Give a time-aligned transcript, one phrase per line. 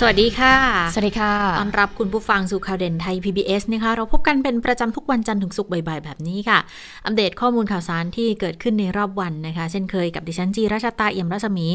[0.00, 0.54] สวัสดีค่ะ
[0.92, 6.58] สวัสดีค่ะ ต้อนรับคุณผู้ฟังสู่ข่าวเด่นไทย PBS นะคะ เราพบกันเป็นประจำทุกวันจันทร์ถึงศุกร์บ่ายๆ แบบนี้ค่ะ
[7.04, 11.66] อัปเดตข้อมูลข่าวสารที่เกิดขึ้นในรอบวันนะคะ เช่นเคยกับดิฉันจีราชตาเอี่ยมรัศมี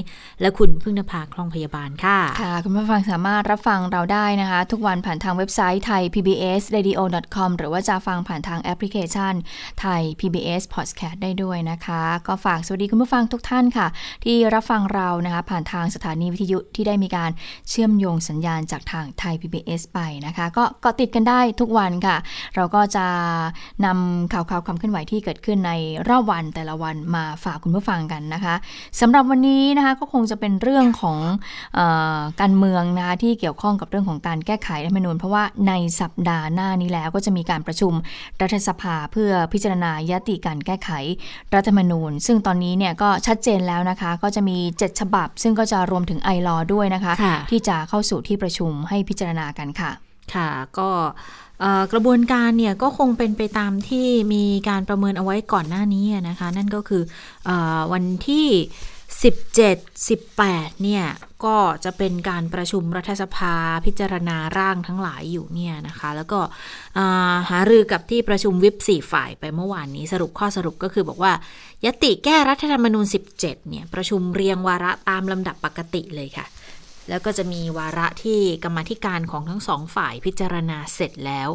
[0.42, 7.00] และคุณพึ่งนภาคลองพยาบาลค่ะ ค่ะ คุณผู้ฟังสามารถรับฟังเราได้นะคะ ทุกวันผ่านทางเว็บไซต์ไทย PBS radio
[7.36, 9.34] com หรือว่าจะฟังผ่านทางแอปพลิเคชัน
[9.82, 13.88] ไทย PBS podcast ได้ด้วยนะคะ ก็ฝากสวัสดีคุณผู้ฟังทุกท่านค่ะ
[14.26, 17.32] ที่รับฟังเรานะคะผ่านทางสถานีวิทยุที่ได้มีการ
[17.72, 22.18] เชื่อมโยงสัญญาณจากทางไทย PBS ไปนะคะ ก็เกาะติดกันได้ทุกวันค่ะ
[22.56, 23.06] เราก็จะ
[23.86, 25.72] นำข่าวๆความเคลื่อนไหวที่เกิดขึ้นใน
[26.10, 28.56] รอบวันแต่ละวันมาฝากคุณผู้ฟังกันนะคะ
[29.00, 31.18] สำหรับวันนี้นะคะก็คงจะเป็นเรื่องของ
[31.76, 31.80] เอ
[32.18, 37.94] อการเมืองนะคะที่เกี่ยวข้องกับเรื่องของการแก้ไขรัฐธรรมนูญเพราะว่าในสัปดาห์หน้านี้แล้วก็จะมีการประชุม
[38.42, 40.90] รัฐสภาเพื่อพิจารณายติการแก้ไข
[41.56, 49.92] รัฐธรรมนูญ ซึ่งตอนนี้เนี่ยก็ชัดเจนแล้วนะคะ ก็จะมี 7 ฉบับ ซึ่งก็จะรวมถึงไอรอด้วยนะคะค่ะที่จะเข้าสู่ที่ประชุมให้พิจารณากันค่ะ
[50.34, 50.90] ค่ะ ก็
[51.92, 57.04] กระบวนการเนี่ยก็คงเป็นไปตามที่มีการประเมินเอาไว้ก่อนหน้านี้นะคะ นั่นก็คือ
[57.48, 57.52] อ
[57.94, 58.48] วันที่
[59.22, 61.06] 17 18 เนี่ย
[61.46, 66.40] ก็จะเป็นการประชุมรัฐสภาพิจารณาร่างทั้งหลายอยู่เนี่ยนะคะ แล้วก็
[67.50, 71.34] หารือกับที่ประชุมวิปสี่ฝ่ายไปเมื่อวานนี้สรุปข้อสรุปก็คือบอกว่า
[71.86, 76.46] ยติแก้รัฐธรรมนูญ 17 เนี่ย ประชุมเรียงวาระตามลำดับปกติเลยค่ะ
[77.12, 81.50] แล้วก็จะมีวาระที่กรรมธิการของทั้งสองฝ่ายพิจารณาเสร็จแล้ว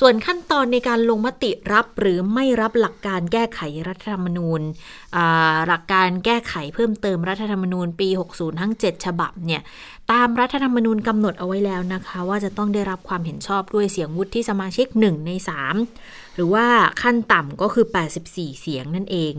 [0.00, 4.60] ส่วนขั้นตอนในการลงมติรับหรือไม่รับหลักการแก้ไขรัฐธรรมนูญ
[5.66, 9.62] หลักการแก้ไขเพิ่มเติมรัฐธรรมนูญปี 60 ทั้ง 7 ฉบับเนี่ย
[10.12, 15.30] ตามรัฐธรรมนูญกำหนดเอาไว้แล้วนะคะ ว่าจะต้องได้รับความเห็นชอบด้วยเสียงวุฒิสมาชิก 1 ใน
[15.84, 16.66] 3 หรือว่า
[17.02, 17.86] ขั้นต่ำก็คือ
[18.24, 19.32] 84 เสียงนั่นเอง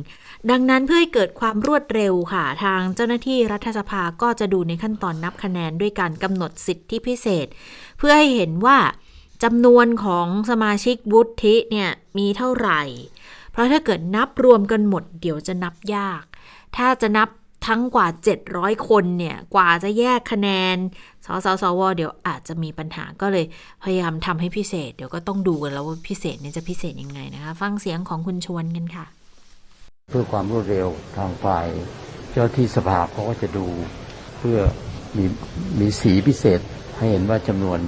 [0.51, 7.47] ดังนั้นเพื่อให้เกิดความรวดเร็วค่ะ ทางเจ้าหน้าที่รัฐสภาก็จะดูในขั้นตอนนับคะแนนด้วยการกำหนดสิทธิพิเศษ
[7.97, 8.77] เพื่อให้เห็นว่า
[9.43, 12.81] จำนวนของสมาชิกวุฒิเนี่ยมีเท่าไหร่
[13.51, 16.23] เพราะถ้าเกิดนับรวมกันหมดเดี๋ยวจะนับยาก
[16.77, 17.29] ถ้าจะนับ
[17.67, 18.07] ทั้งกว่า
[18.47, 20.77] 700 คนเนี่ย กว่าจะแยกคะแนน
[21.25, 23.45] สสสว เดี๋ยวอาจจะมีปัญหาก็เลย
[23.83, 29.05] พยายามทำให้พิเศษ เดี๋ยวก็ต้องดูกันแล้วว่าพิเศษเนี่ยจะพิเศษยังไงนะคะ ฟังเสียงของคุณชวนกันค่ะ
[30.09, 30.87] เพื่อความรวดเร็ว
[31.17, 31.67] ทางฝ่าย
[32.31, 33.65] เจ้าที่สภาเขาก็จะดู
[34.39, 34.57] เพื่อ
[35.17, 35.25] มี
[35.79, 36.59] มีสีพิเศษ
[36.97, 37.79] ให้เห็นว่าจำนวน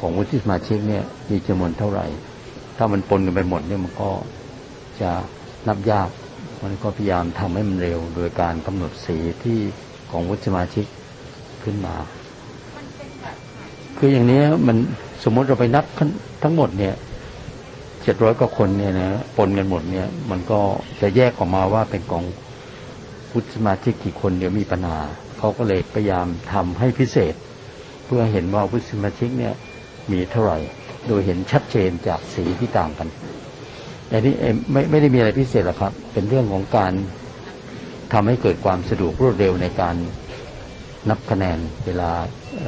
[0.00, 2.06] ของวุฒิสมาชิกเนี่ยมีจำนวนเท่าไหร่
[2.76, 4.10] ถ้ามันปนกันไปหมดเนี่ยมันก็
[5.00, 5.10] จะ
[5.68, 6.08] นับยาก
[6.62, 9.58] มันก็พยายามทำให้มันเร็ว โดยการกำหนดสีที่
[10.10, 10.86] ของวุฒิสมาชิก
[11.62, 11.94] ขึ้นมา
[13.98, 14.76] คืออย่างนี้มัน
[15.24, 15.84] สมมติเราไปนับ
[16.42, 16.94] ทั้งหมดเนี่ย
[18.06, 20.60] เจ็ดร้อยกว่าคนเนี่ยนะปนกันหมดเนี่ย มันก็
[21.00, 22.24] จะแยกออกมาว่าเป็นของ
[23.32, 24.98] วุฒิสมาชิกกี่คนเดี๋ยวมีปัญหา
[25.38, 27.34] เขาก็เลยพยายามทำให้พิเศษ
[28.04, 29.54] เพื่อเห็นว่าวุฒิสมาชิกเนี่ย
[30.12, 30.58] มีเท่าไหร่
[31.08, 33.08] โดยเห็นชัดเจนจากสีที่ต่างกัน
[34.08, 36.92] แต่นี่เอ่ไม่ไม่ได้มีอะไรพิเศษหรอกครับ เป็นเรื่องของการ
[38.12, 39.96] ทำให้เกิดความสะดวกรวดเร็วในการ
[41.08, 42.10] นับคะแนนเวลา
[42.62, 42.66] เ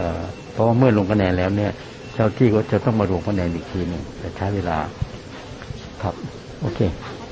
[0.52, 1.72] เพราะเมื่อลงคะแนนแล้วเนี่ย
[2.14, 4.78] เจ้าที่ก็จะต้องมารวมคะแนนอีกทีหนึ่งแต่ใช้เวลา
[6.62, 6.80] โอเค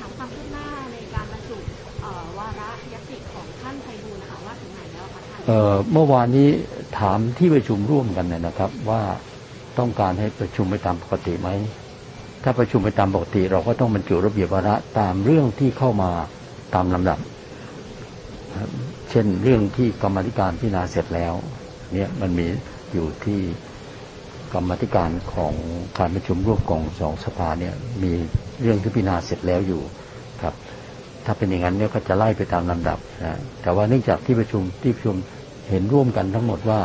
[0.00, 1.56] ถามความคืบหน้าในการบรรจุ
[2.02, 6.48] เอ่อวาระยติของท่านไพบูลย์นะคะว่าถึงไหนแล้วคะท่านเอ่อเมื่อวานนี้
[6.98, 9.02] ถามที่ประชุมร่วมกันเนี่ยนะครับ ว่า
[9.78, 11.50] ต้องการให้ประชุมไปตามปกติไหม
[12.42, 16.10] ถ้าประชุมไปตามปกติ เราก็ต้องบรรจุระเบียบวาระตามเรื่องที่เข้ามา
[16.74, 17.18] ตามลำดับ
[18.60, 18.70] ครับ
[19.10, 21.34] เช่นเรื่องที่กรรมาธิการพิจารณาเสร็จแล้ว
[21.92, 22.46] เนี่ยมันมี
[22.92, 23.40] อยู่ที่
[24.52, 25.54] กรรมธิการของ
[25.98, 28.10] การประชุมร่วมของสองสภาเนี่ยมี
[28.62, 29.82] เรื่องที่พิจารณาเสร็จแล้วอยู่
[30.42, 30.54] ครับ
[31.24, 35.16] ถ้าเป็นอย่างนั้นเนี่ยก็จะไล่ไปตามลำดับนะแต่ว่าเนื่องจากที่ประชุมที่ประชุม
[35.68, 36.80] เห็นร่วมกันทั้งหมดว่า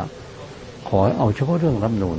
[0.88, 2.18] ขอเอาเฉพาะเรื่องรัฐนูน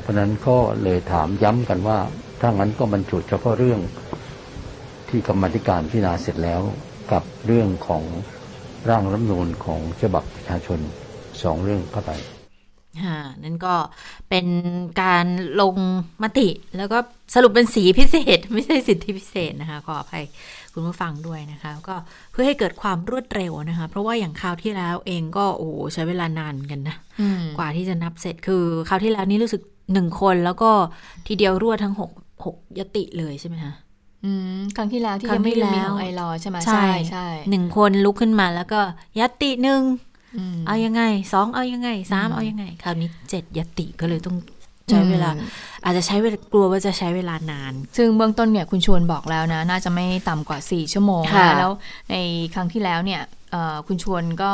[0.00, 1.98] เพราะนั้นก็เลยถามย้ำกันว่า
[2.40, 3.80] ถ้างั้นก็บรรจุเฉพาะเรื่อง
[5.08, 6.60] ที่กรรมธิการพิจารณาเสร็จแล้ว
[7.12, 8.02] กับเรื่องของ
[8.88, 10.78] ร่างรัฐนูญของฉบับประชาชน
[11.42, 12.12] สองเรื่องเข้าไป
[13.44, 13.74] นั่นก็
[14.30, 14.46] เป็น
[15.02, 15.26] การ
[15.60, 15.76] ลง
[16.22, 16.98] มติ แล้วก็
[17.34, 20.24] สรุปเป็นสีพิเศษ ไม่ใช่สิทธิพิเศษนะคะ ขออภัย
[20.72, 21.96] คุณผู้ฟังด้วยนะคะ ก็
[22.32, 29.62] เพื่อให้เกิดความรวดเร็วนะคะ เพราะว่าอย่างคราวที่แล้วเองก็โอ้โหใช้เวลานานเหมือนกันนะอืมกว่าที่จะนับเสร็จคือคราวที่แล้วนี่รู้สึก
[29.92, 30.70] หนึ่งคนแล้วก็
[31.26, 32.10] ทีเดียวรวดทั้งหก
[32.44, 33.74] หกยติเลยใช่ไหมคะ
[34.24, 38.80] อืมครั้งที่แล้วที่ครั้ยังงที่ไม่ได้มีแล้วของไอรอใช่ไหมใช่ใช่หนึ่งคนลุกขึ้นมาแล้วก็
[39.20, 40.12] ยติหนึ่งออืม
[40.66, 41.02] เอายังไง
[41.32, 44.36] สองเอายังไงสามเอายังไง คราวนี้เจ็ดยติก็เลยต้อง
[44.90, 45.48] ใช้เวลาอืม
[45.84, 51.70] อาจจะใช้เวลากลัวว่าจะใช้เวลานาน ซึ่งเบื้องต้นเนี่ยคุณชวนบอกแล้วนะ น่าจะไม่ต่ำกว่า 4 ชั่วโมงค่ะนะแล้ว
[52.10, 52.14] ใน
[52.54, 53.43] ครั้งที่แล้วเนี่ยเอ่อ
[53.86, 54.52] คุณชวนก็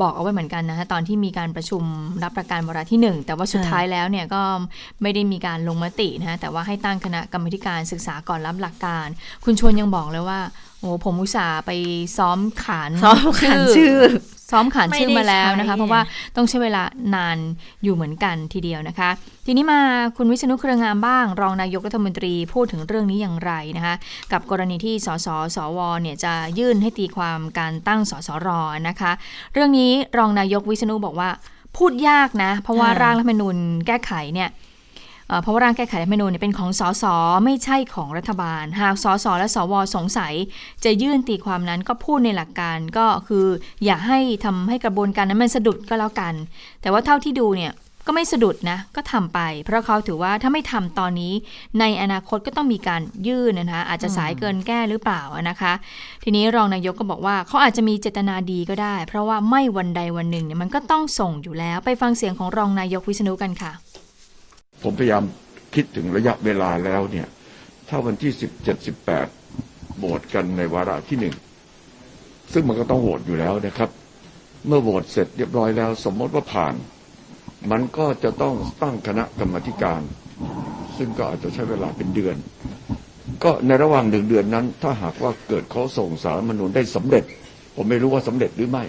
[0.00, 1.82] บอกเอาไว้เหมือนกันนะคะตอนที่มีการประชุม
[2.22, 4.42] รับประการวาระที่ 1 แต่ว่าสุดท้ายแล้วเนี่ยก็
[5.02, 9.06] ไม่ได้มีการลงมตินะแต่ว่าให้ตั้งคณะกรรมการศึกษาก่อนรับหลักการ
[9.44, 10.40] คุณชวนยังบอกเลยว่า
[10.80, 11.70] โอ้ผมอุตส่าห์ไป
[12.16, 13.98] ซ้อมขานซ้อมขานชื่อ
[14.50, 16.00] ซ้อมขานชื่อไม่ได้มาแล้วนะคะใช้เพราะว่า
[16.36, 16.82] ต้องใช้เวลา
[17.14, 17.38] นาน
[17.84, 19.10] อยู่เหมือนกันทีเดียวนะคะ
[19.46, 19.80] ทีนี้มา
[20.16, 23.94] คุณวิษณุเครืองามบ้าง รองนายกรัฐมนตรีพูดถึงเรื่องนี้อย่างไรนะคะ
[24.32, 28.48] กับกรณีที่สสสวเนี่ยจะยื่นให้ตีความการตั้งสสร
[28.88, 29.12] นะคะ
[29.52, 31.30] เรื่องนี้รองนายกวิษณุบอกว่า
[31.76, 33.56] พูดยากนะ เพราะว่าค่ะร่างรัฐธรรมนูญ
[33.86, 34.50] แก้ไขเนี่ย
[35.28, 37.04] เอ่อเพราะว่าร่างแก้ไขรัฐธรรมนูญเนี่ยเป็นของสส
[37.44, 40.34] ไม่ใช่ของรัฐบาล หากสสและสวสงสัย
[40.84, 43.46] จะยื่นตีความนั้นก็พูดในหลักการก็คือ
[43.84, 46.34] อย่าให้ทำให้กระบวนการนั้นมันสะดุดก็แล้วกัน
[46.80, 47.72] แต่ว่าเท่าที่ดูเนี่ย
[48.06, 51.32] ก็ไม่สะดุดนะก็ทำไป เพราะเขาถือว่าถ้าไม่ทำตอนนี้
[51.80, 55.72] ในอนาคตก็ต้องมีการยื่นนะคะอาจจะสายเกินแก้หรือเปล่านะคะ
[56.24, 63.72] ทีนี้รองนายกก็บอกว่าเขาอาจจะมีเจตนาดีก็ได้ เพราะว่าไม่วันใดวันหนึ่งเนี่ยมันก็ต้องส่งอยู่แล้ว ไปฟังเสียงของรองนายกวิษณุกันค่ะ
[64.82, 65.22] ผมพยายาม
[65.74, 67.26] คิดถึงระยะเวลาแล้วเนี่ย
[67.88, 69.26] ถ้าวันที่สิบเจ็ดสิบแปด
[69.98, 71.34] โหวตกันในวาระที่หนึ่ง
[72.52, 73.90] ซึ่งมันก็ต้องโหวตอยู่แล้วนะครับ
[74.66, 76.74] เมื่อโหวตเสร็จเรียบร้อยแล้ว สมมติว่าผ่าน
[77.70, 80.00] มันก็จะต้องตั้งคณะกรรมการ
[80.96, 82.36] ซึ่งก็อาจจะใช้เวลาเป็นเดือน
[83.44, 87.24] ก็ในระหว่างหนึ่งเดือนนั้น ถ้าหากว่าเกิดเขาส่งสารรัฐมนูญได้สำเร็จ
[87.76, 88.84] ผมไม่รู้ว่าสำเร็จหรือไม่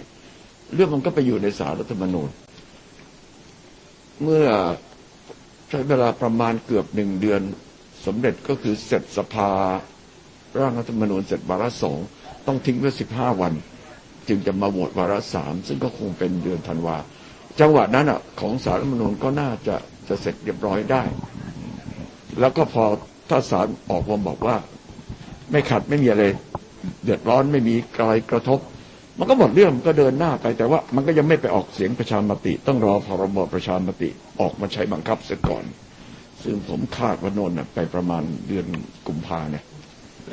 [0.74, 2.30] เรื่องมันก็ไปอยู่ในสารรัฐธรรมนูญ
[4.24, 4.46] เมื่อ
[5.70, 7.42] ใช้เวลาประมาณเกือบหนึ่งเดือน
[8.06, 9.52] สำเร็จก็คือเสร็จสภา
[10.60, 12.00] ร่างรัฐธรรมนูญเสร็จวาระสอง
[12.48, 13.54] ต้องทิ้งไว้สิบห้าวัน
[14.28, 16.98] จึงจะมาโหวตวาระสามซึ่งก็คงเป็นเดือนธันวา
[17.60, 19.76] จังหวะนั้นอะของสารรัฐธรรมนูญก็น่าจะ
[20.08, 21.04] จะเสร็จเรียบร้อยได้
[22.40, 22.86] แล้วก็พอ
[23.30, 24.56] ถ้าศาลออกมาบอกว่า
[25.52, 26.24] ไม่ขัดไม่มีอะไร
[27.04, 28.60] เดือดร้อนไม่มีอะไรกระทบ
[29.20, 34.10] มันก็หมดเรื่องมันก็เดินหน้าไปแต่ว่า มันก็ยังไม่ไปออกเสียงประชามติ ต้องรอพรบประชามติ
[34.42, 35.64] ออกมาใช้บังคับเสียก่อน
[36.44, 38.66] ซึ่งผมคาดว่านนท์น่ะไปประมาณเดือน
[39.08, 39.64] กุมภาเนี่ย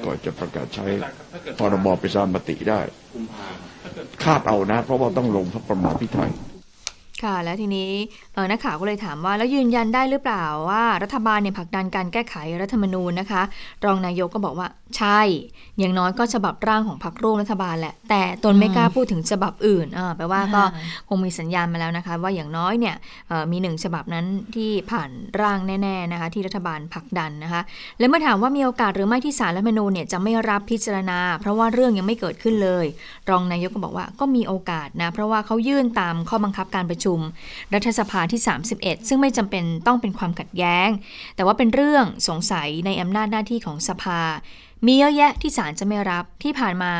[0.04, 0.86] ก่อนจะประกาศใช้
[1.58, 2.80] พรบประชามติได้
[4.24, 6.30] คาดเอานะ เพราะว่าต้องลงพระประมาพิไทย
[7.24, 7.90] ค่ะ แล้วทีนี้
[8.34, 13.42] เออนักข่าวก็เลยถามว่า แล้วยืนยันได้หรือเปล่าว่า รัฐบาลเนี่ยผลักดันการแก้ไขรัฐธรรมนูญนะคะ
[13.84, 15.20] รองนายกก็บอกว่าใช่
[15.78, 20.66] อย่างน้อยก็ฉบับร่างของพรรคร่วมรัฐบาลแหละ แต่ตนไม่กล้าพูดถึงฉบับอื่นอ่าแปลว่าก็ค่ะ
[21.08, 22.94] คงมีสัญญาณมาแล้วนะคะ ว่าอย่างน้อยเนี่ย
[23.28, 24.26] เอ่อมีหนึ่งฉบับนั้น
[24.56, 25.10] ที่ผ่าน
[25.40, 27.60] ร่างแน่ๆนะคะที่รัฐบาลผลักดันนะคะ
[27.98, 32.86] และเมื่อถามว่ามีโอกาสหรือไม่ที่สารรัฐธรรมนูญเนี่ยจะไม่รับพิจารณา เพราะว่าเรื่องยังไม่เกิดขึ้นเลย
[33.30, 37.11] รองนายกก็บอกว่าก็มีโอกาสนะเพราะว่าเขายื่นตามข้อบังคับการประชุม
[37.74, 38.40] รัฐสภาที่
[38.74, 40.88] 31 ซึ่งไม่จำเป็นต้องเป็นความขัดแย้ง
[41.36, 44.20] แต่ว่าเป็นเรื่องสงสัยในอำนาจหน้าที่ของสภา
[44.86, 46.92] มีเยอะแยะที่ศาลจะไม่รับที่ผ่านมา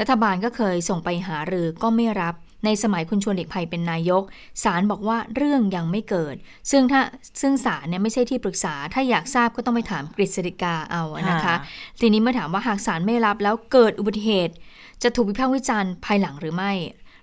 [0.00, 2.34] รัฐบาลก็เคยส่งไปหารือก็ไม่รับ
[2.64, 4.22] ในสมัยคุณชวนหลีกภัยเป็นนายก
[4.64, 6.36] ศาลบอกว่าเรื่องยังไม่เกิด
[6.70, 7.00] ซึ่งถ้า
[7.40, 11.56] ซึ่งศาลเนี่ยไม่ใช่ที่ปรึกษา ถ้าอยากทราบก็ต้องไปถามกฤษฎิกาเอานะคะค่ะ
[12.00, 14.54] ทีนี้เมื่อถามว่าหากศาลไม่รับแล้วเกิดอุบัติเหตุ
[15.02, 16.72] จะถูกวิพากษ์วิจารณ์ภายหลังหรือไม่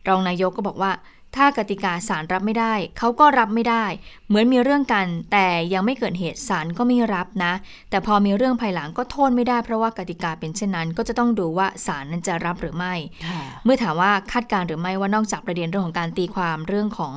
[0.07, 0.91] รองนายกก็บอกว่า
[1.35, 3.85] ถ้ากติกาศาลรับไม่ได้ เขาก็รับไม่ได้
[4.27, 7.53] เหมือนมีเรื่องกัน แต่ยังไม่เกิดเหตุศาลก็ไม่รับนะ
[7.89, 12.93] แต่พอมีเรื่องภายหลังก็โทษไม่ได้เพราะว่ากติกาเป็นเช่นนั้น ก็จะต้องดูว่าศาลนั้นจะรับหรือไม่
[13.27, 17.13] ค่ะเมื่อถามว่าคาดการณ์หรือไม่ว่านอกจากประเด็นเรื่องของการตีความเรื่องของ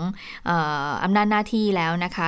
[0.46, 0.50] เอ
[0.86, 2.26] ออำนาจหน้าที่แล้วนะคะ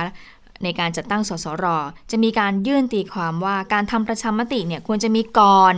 [0.63, 1.65] ในการจัดตั้งสสร
[2.11, 5.73] จะมีการยื่นตีความว่าการทำประชามติเนี่ยควรจะมีก่อน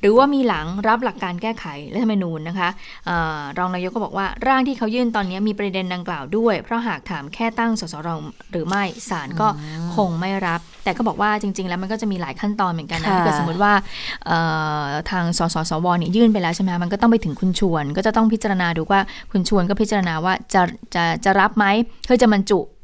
[0.00, 2.68] หรือว่ามีหลังรับหลักการแก้ไขรัฐธรรมนูญนะคะ
[3.06, 8.08] เออรองนายกก็บอกว่าร่างที่เขายื่นตอนนี้มีประเด็นดังกล่าวด้วย เพราะหากถามแค่ตั้งสสร
[8.52, 9.48] หรือไม่ศาลก็
[9.96, 13.72] คงไม่รับ แต่ก็บอกว่าจริง ๆ แล้วมันก็จะมีหลายขั้นตอนเหมือนกันนะค่ะถ้าเกิดสมมติว่า
[14.26, 14.38] เอ่
[14.82, 19.00] อทางสสสวเนี่ยยื่นไปแล้วใช่ไหมคะมันก็ต้องไปถึงคุณชวน ก็จะต้องพิจารณาดูว่า
[19.32, 20.62] คุณชวนก็พิจารณาว่าจะ
[20.94, 21.64] จะจะรับไหม
[22.06, 22.77] เพื่อจะบรรจุเอ่อ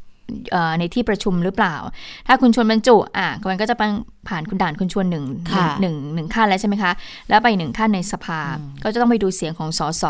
[0.79, 1.77] ในที่ประชุมหรือเปล่า
[2.29, 3.77] ถ้าคุณชวนบรรจุอะมันก็จะ
[4.29, 6.93] ผ่านคุณด่านคุณชวนหนึ่งค่ะหนึ่งหนึ่งขั้นแล้วใช่ไหมคะ
[7.29, 8.41] แล้วไปหนึ่งขั้นในสภา
[8.83, 10.05] ก็จะต้องไปดูเสียงของสส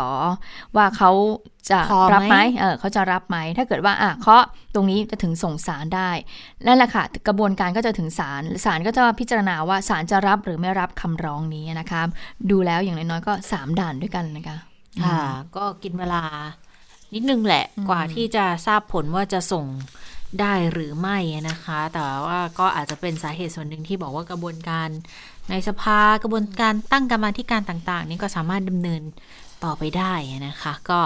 [0.75, 1.11] ว่าเขา
[1.69, 4.43] จะพอไหมรับไหมเออเขาจะรับไหม ถ้าเกิดว่าอะเคาะ
[4.75, 6.09] ตรงนี้จะถึงส่งสารได้
[6.65, 12.01] นั่นแหละค่ะ กระบวนการก็จะถึงศาลศาลก็จะพิจารณาว่าศาลจะรับหรือไม่รับคำร้องนี้นะคะ
[12.51, 14.57] ดูแล้วอย่างน้อยๆก็สามด่านด้วยกันนะคะ
[15.03, 15.21] ค่ะ
[15.55, 16.21] ก็กินเวลา
[17.13, 19.65] นิดนึงแหละอืมกว่าที่จะทราบผลว่าจะส่ง
[20.41, 21.17] ได้หรือไม่
[21.49, 24.89] นะคะ แต่ว่าก็อาจจะเป็นสาเหตุส่วนหนึ่งที่บอกว่ากระบวนการ
[25.49, 29.01] ในสภากระบวนการตั้งกรรมาธิการต่าง ๆ นี่ก็สามารถดำเนิน
[29.63, 30.13] ต่อไปได้
[30.47, 30.99] นะคะ ก็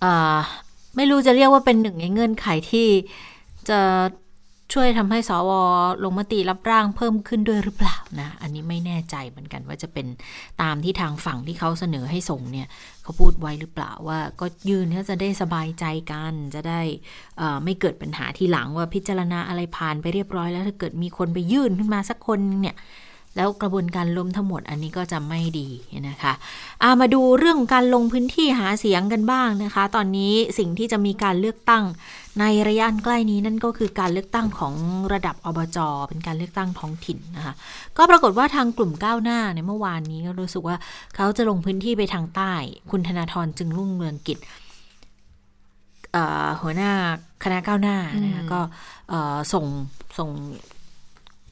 [0.00, 0.36] เอ่อ
[0.96, 2.88] ไม่รู้จะเรียกว่าเป็นหนึ่งในเงื่อนไขที่
[3.68, 3.80] จะ
[4.72, 5.50] ช่วยทำให้สว
[6.04, 10.06] ลงมติรับร่างเพิ่มขึ้นด้วยหรือเปล่านะ อันนี้ไม่แน่ใจเหมือนกันว่าจะเป็น
[10.62, 12.68] ตามที่ทางฝั่งที่เขาเสนอให้ส่งเนี่ย
[13.02, 16.80] เขาพูดไว้หรือเปล่าว่าก็ยื่นก็จะได้สบายใจกัน จะได้
[17.64, 22.76] ไม่เกิดปัญหาทีหลังว่าพิจารณาอะไรผ่านไปเรียบร้อยแล้วถ้าเกิดมีคนไปยื่นขึ้นมาสักคนเนี่ย
[23.36, 25.68] แล้วกระบวนการล้มทั้งหมดอันนี้ก็จะไม่ดี
[26.08, 31.84] นะคะามาดูเรื่องการลงพื้นที่หาเสียงกันบ้างนะคะ ตอนนี้สิ่งที่จะมีการเลือกตั้ง
[32.40, 34.74] ในระยะใกล้นี้นั่นก็คือการเลือกตั้งของ
[35.12, 35.78] ระดับอบจ
[36.08, 37.54] เป็นการเลือกตั้งท้องถิ่นนะคะ
[37.96, 40.76] ก็ปรากฏว่าทางกลุ่มก้าวหน้าในเมื่อวานนี้ก็รู้สึกว่า
[41.16, 42.52] เขาจะลงพื้นที่ไปทางใต้
[42.90, 44.38] คุณธนาธรจึงรุ่งเรืองกิจ
[46.60, 46.92] หัวหน้า
[47.44, 48.60] คณะก้าวหน้านะคะก็
[49.52, 49.64] ส่ง
[50.18, 50.30] ส่ง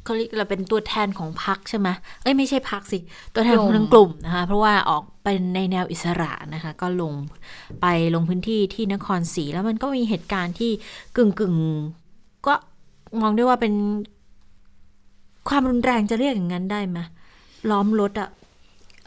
[0.04, 1.88] เขาเรียกเราเป็นตัวแทนของพรรคใช่ไหม
[2.22, 2.98] เอ้ยไม่ใช่พรรคสิ
[3.34, 7.12] ตัวแทนของทั้งกลุ่มนะคะ เพราะว่าออกเป็นในแนวอิสระนะคะ ก็ลง
[7.80, 10.70] ไปลงพื้นที่ที่นครศรีแล้วมันก็มีเหตุการณ์ที่
[11.16, 11.54] กึ่งกึ่ง
[12.46, 12.54] ก็
[13.20, 13.74] มองได้ว่าเป็น
[15.48, 16.98] ความรุนแรงจะเรียกอย่างนั้นได้ไหม
[17.70, 18.28] ล้อมรถอะ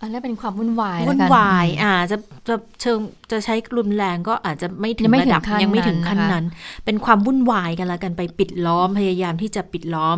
[0.01, 2.99] อันนี้เป็นความวุ่นวายวุ่นวายอ่าจะจะเชิง
[3.31, 6.45] จะใช้รุนแรงก็อาจจะไม่ถึงระดับยังไม่ถึงขั้นนั้น
[6.85, 10.17] เป็นความวุ่นวายกันละกันไปปิดล้อมพยายามที่จะปิดล้อม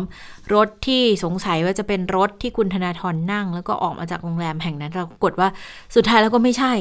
[0.54, 5.48] รถที่สงสัยว่าจะเป็นรถที่คุณธนาธรนั่ง แล้วก็ออกมาจากโรงแรมแห่งนั้นเรากดว่า
[5.94, 6.72] สุดท้ายแล้วก็ไม่ใช่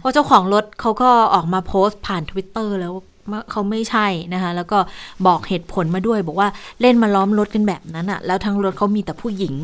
[0.00, 2.94] เพราะเจ้าของรถเขาก็ออกมาโพสต์ผ่านทวิตเตอร์แล้ว
[3.50, 4.78] เขาไม่ใช่นะคะแล้วก็
[5.26, 6.48] บอกเหตุผลมาด้วย บอกว่า
[6.80, 9.54] เล่นมาล้อมรถกันแบบนั้นอะแล้วทั้งรถเขามีแต่ผู้หญิง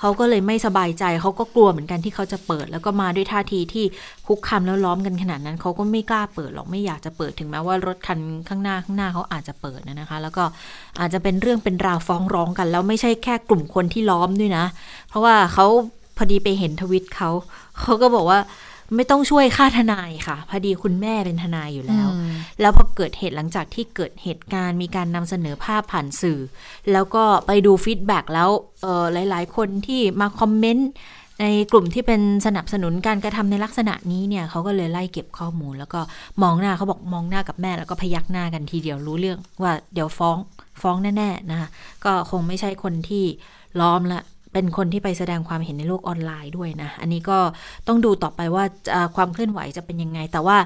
[0.00, 3.84] เขาก็เลยไม่สบายใจเขาก็กลัวเหมือนกันที่เขาจะเปิด แล้วก็มาด้วยท่าทีที่
[4.26, 10.44] คุกคามแล้วล้อมกันขนาดนั้นเขาก็ไม่กล้าเปิดหรอกไม่อยากจะเปิดถึงแม้ว่ารถคันข้างหน้าข้างหน้าเขาอาจจะเปิดนะคะ แล้วก็
[11.00, 14.64] อาจจะเป็นเรื่องเป็นราวฟ้องร้องกัน แล้วไม่ใช่แค่กลุ่มคนที่ล้อมด้วยนะ
[15.08, 15.66] เพราะว่าเขา
[16.16, 17.30] พอดีไปเห็นทวิตเขา
[17.80, 18.38] เขาก็บอกว่า
[18.96, 22.08] ไม่ต้องช่วยค่าทนายค่ะ พอดีคุณแม่เป็นทนายอยู่แล้ว
[22.60, 26.40] แล้วพอเกิดเหตุหลังจากที่เกิดเหตุการณ์มีการนำเสนอภาพผ่านสื่อ
[26.92, 28.50] แล้วก็ไปดู feedback แล้ว
[28.82, 30.90] เออหลาย ๆ คนที่มา comment
[31.40, 36.00] ในกลุ่มที่เป็นสนับสนุนการกระทำในลักษณะนี้เนี่ยเขาก็เลยไล่เก็บข้อมูล แล้วก็
[36.42, 40.38] มองหน้าเขาบอกมองหน้ากับแม่แล้วก็พยักหน้ากันทีเดียวรู้เรื่องว่าเดี๋ยวฟ้อง
[40.82, 41.68] ฟ้องแน่ๆนะคะ
[42.04, 43.24] ก็คงไม่ใช่คนที่
[43.80, 44.20] ล้อมละ
[44.54, 47.38] เป็นคนที่ไปแสดงความเห็นในโลกออนไลน์ด้วยนะ อันนี้ก็
[47.88, 48.64] ต้องดูต่อไปว่า
[49.16, 50.56] ความเคลื่อนไหวจะเป็นยังไง แต่ว่า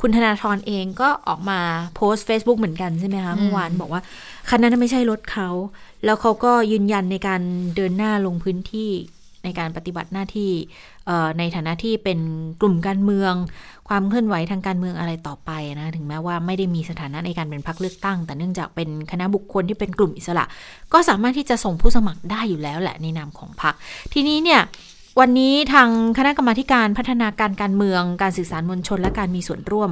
[0.00, 1.60] คุณธนาธรเองก็ออกมา
[1.94, 4.02] โพสต์ Facebook เหมือนกันใช่ไหมคะเมื่อวานบอกว่า
[4.48, 5.48] คันนั้นไม่ใช่รถเขา
[6.04, 7.40] แล้วเขาก็ยืนยันในการ
[7.76, 8.90] เดินหน้าลงพื้นที่
[9.44, 10.52] ในการปฏิบัติหน้าที่
[11.38, 12.18] ในฐานะที่เป็น
[12.60, 13.32] กลุ่มการเมือง
[13.88, 20.44] ความเคลื่อนไหวทางการเมืองอะไรต่อไปนะถึงแม้ว่าไม่ได้มีสถานะในการเป็นพรรคเลือกตั้ง แต่เนื่องจากเป็นคณะบุคคลที่เป็นกลุ่มอิสระ
[20.92, 23.74] ก็สามารถที่จะส่งผู้สมัครได้อยู่แล้วแหละในนามของพรรค
[24.12, 24.60] ทีนี้เนี่ย
[25.20, 29.90] วันนี้ทางคณะกรรมาการพัฒนาการการเมือง การสื่อสารมวลชนและการมีส่วนร่วม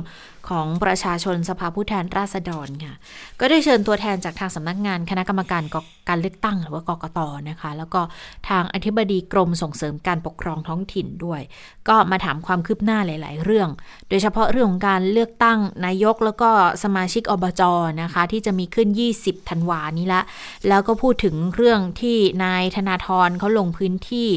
[0.48, 2.94] ของประชาชนสภาผู้แทนราษฎรค่ะ
[3.40, 5.62] ก็ได้เชิญตัวแทนจากทางสำนักงานคณะกรรมการ
[6.08, 8.00] การเลือกตั้งหรือว่ากกตนะคะ แล้วก็
[8.48, 11.40] ทางอธิบดีกรมส่งเสริมการปกครองท้องถิ่นด้วย
[11.88, 13.68] ก็มาถามความคืบหน้าหลาย ๆ เรื่อง
[14.08, 16.50] โดยเฉพาะเรื่องของการเลือกตั้งนายกแล้วก็
[16.84, 17.62] สมาชิกอบจ
[18.02, 18.88] นะคะ ที่จะมีขึ้น
[19.20, 20.22] 20 ธันวานี้ละ
[20.68, 24.28] แล้วก็พูดถึงเรื่องที่นายธนาธรเขาลงพื้นที่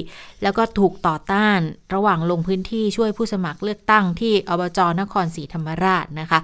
[0.44, 1.60] แล้วก็ถูกต่อต้าน
[1.94, 6.40] ระหว่างลงพื้นที่ช่วยผู้สมัครเลือกตั้งที่อบจนครศรีธรรมราชนะคะ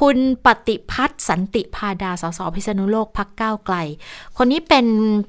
[0.00, 0.16] คุณ
[0.46, 3.76] ปฏิพัฒน์สันติพาดาสสพิษณุโลกพักก้าวไกล
[4.36, 4.86] คนนี้เป็น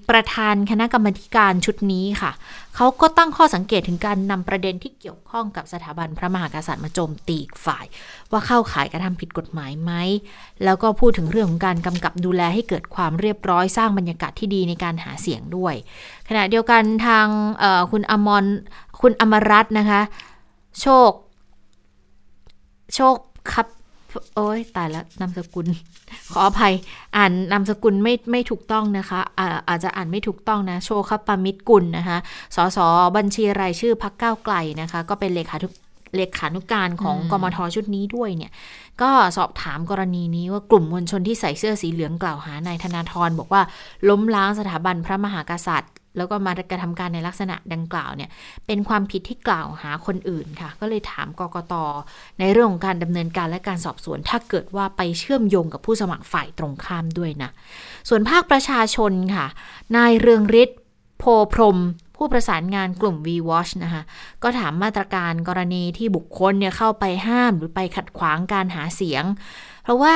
[0.10, 2.32] ประธานคณะกรรมการชุดนี้ค่ะ
[2.76, 7.86] เขาก็ตั้งข้อสังเกตถึงการนำประเด็นที่เกี่ยวข้องกับสถาบันพระมหากษัตริย์มาโจมตีฝ่าย
[8.32, 9.92] ว่าเข้าข่ายกระทำผิดกฎหมายไหม
[10.64, 15.76] แล้วก็พูดถึงเรื่องของการกำกับดูแลให้เกิดความเรียบร้อยสร้างบรรยากาศที่ดีในการหาเสียงด้วย
[16.30, 17.26] ขณะเดียวกันทาง
[17.92, 18.46] คุณอมร
[19.02, 20.02] คุณอมรัตน์นะคะ
[20.82, 21.10] โชค
[22.96, 23.16] โชค
[23.54, 23.68] ครับ
[24.36, 25.68] โอ้ยตายแล้วนามสกุล
[26.32, 26.74] ขออภัย
[27.16, 32.18] อ่านนามสกุลไม่ไม่ถูกต้องนะคะอาอาจจะอ่านไม่ถูกต้องนะ โชคปามิตรกุลนะคะ
[32.56, 32.78] สส
[33.18, 35.74] บัญชีรายชื่อพักก้าวไกลนะคะ ก็เป็นเลขาทุก
[36.16, 38.52] เลขานุกการของกมทชุดนี้ด้วยเนี่ย
[39.02, 43.62] ก็สอบถามกรณีนี้ว่ากลุ่มมวลชนที่ใส่เสื้อสีเหลืองกล่าวหานายธนาธรบอกว่า
[44.10, 48.30] ล้มล้างสถาบันพระมหากษัตริย์ แล้วก็มากระทำการในลักษณะดังกล่าวเนี่ย
[48.66, 51.74] เป็นความผิดที่กล่าวหาคนอื่นค่ะ ก็เลยถามกกต
[52.40, 57.50] ในเรื่องของการดำเนินการและการสอบสวน ถ้าเกิดว่าไปเชื่อมโยงกับผู้สมัครฝ่ายตรงข้ามด้วยนะ
[58.10, 59.46] ส่วนภาคประชาชนค่ะ
[59.96, 60.80] นายเรืองฤทธิ์
[61.20, 61.80] โพพรม
[62.18, 64.04] ผู้ประสานงานกลุ่ม V-Watch นะคะ
[64.44, 69.24] ก็ถามมาตรการกรณีที่บุคคลเนี่ยเข้าไปห้ามหรือไปขัดขวางการหาเสียง
[69.84, 70.16] เพราะว่า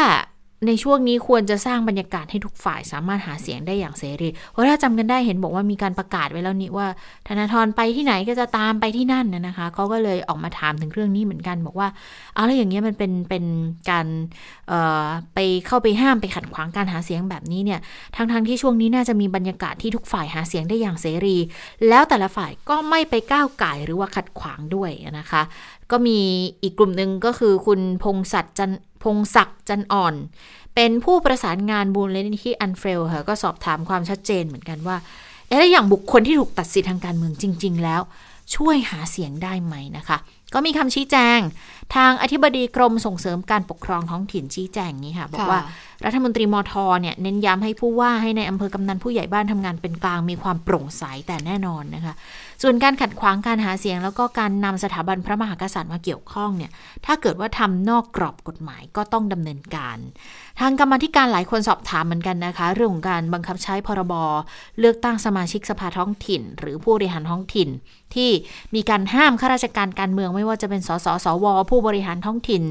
[0.66, 6.88] ในช่วงนี้ควรจะสร้างบรรยากาศให้ทุกฝ่ายสามารถหาเสียงได้อย่างเสรี เพราะถ้าจำกันได้เห็นบอกว่ามีการประกาศไว้แล้วนี่ว่า
[7.28, 11.88] ธนาธรไปที่ไหนก็จะตามไปที่นั่นนะคะเขาก็เลยออกมาถามถึงเรื่องนี้เหมือนกัน บอกว่า
[12.34, 13.46] เอาแล้วอย่างเงี้ยมันเป็นเป็น
[13.90, 14.06] การ
[15.34, 17.80] ไปเข้าไปห้ามไปขัดขวางการหาเสียงแบบนี้เนี่ย
[18.16, 21.38] ทั้งทั้งที่ช่วงนี้น่าจะมีบรรยากาศที่ทุกฝ่ายหาเสียงได้อย่างเสรี
[21.90, 25.42] แล้วแต่ละฝ่ายก็ไม่ไปก้าวไก่หรือว่าขัดขวางด้วยนะคะ
[25.92, 26.20] ก็มี
[26.64, 28.72] อีกกลุ่มหนึ่งก็คือคุณพงศักดิ์จัน
[29.16, 30.16] งศักดิ์จันอ่อน
[30.76, 34.98] เป็นผู้ประสานงานบูลเลนที่อันเฟลค่ะก็สอบถามความชัดเจนเหมือนกันว่า
[35.48, 38.02] เอ๊ะแล้วอย่างบุคคลที่ถูกตัดสิทธิทางการเมืองจริง ๆ แล้ว
[38.56, 40.18] ช่วยหาเสียงได้ไหมนะคะ
[40.54, 41.40] ก็มีคำชี้แจง
[41.96, 45.60] ทางอธิบดีกรมส่งเสริมการปกครองท้องถิ่นชี้แจงนี้ค่ะ บอกว่า
[46.06, 52.14] รัฐมนตรีมทเนี่ยเน้นย้ำให้ผู้ว่าให้ในอำเภอกำนันผู้ใหญ่บ้านทำงานเป็นกลางมีความโปร่งใสแต่แน่นอนนะคะ
[52.64, 56.72] ส่วนการขัดขวางการหาเสียง แล้วก็การนำสถาบันพระมหากษัตริย์มาเกี่ยวข้องเนี่ย
[57.06, 59.98] ถ้าเกิดว่าทำนอกกรอบกฎหมายก็ต้องดำเนินการ
[60.60, 64.14] ทางกรรมธิการหลายคนสอบถามเหมือนกันนะคะ เรื่องของการบังคับใช้พรบ
[64.80, 67.70] เลือกตั้งสมาชิกสภาท้องถิ่น หรือผู้บริหารท้องถิ่น
[68.16, 68.30] ที่
[68.76, 72.64] มีการห้ามข้าราชการการเมืองไม่ว่าจะเป็นสสสวผู้บริหารท้องถิ่น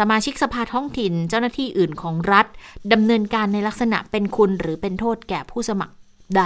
[0.00, 2.46] สมาชิกสภาท้องถิ่น เจ้าหน้าที่อื่นของรัฐ
[2.92, 5.94] ดำเนินการในลักษณะเป็นคุณหรือเป็นโทษแก่ผู้สมัคร
[6.36, 6.44] ใด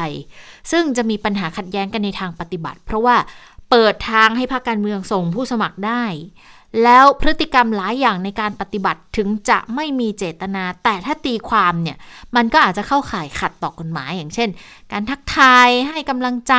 [0.70, 3.16] ซึ่งจะมีปัญหาขัดแย้งกันในทางปฏิบัติ เพราะว่า
[3.70, 6.04] เปิดทางให้พรรคการเมืองส่งผู้สมัครได้
[6.82, 11.96] แล้วพฤติกรรมหลายอย่างในการปฏิบัติถึงจะไม่มีเจตนา แต่ถ้าตีความเนี่ย
[12.36, 14.48] มันก็อาจจะเข้าข่ายขัดต่อกฎหมาย อย่างเช่น
[14.92, 16.54] การทักทายให้กำลังใจ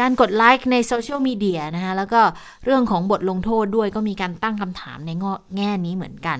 [0.00, 2.20] การกดไลค์ในโซเชียลมีเดียนะคะ แล้วก็
[2.64, 5.10] เรื่องของบทลงโทษด้วยก็มีการตั้งคำถามใน
[5.56, 6.38] แง่นี้เหมือนกัน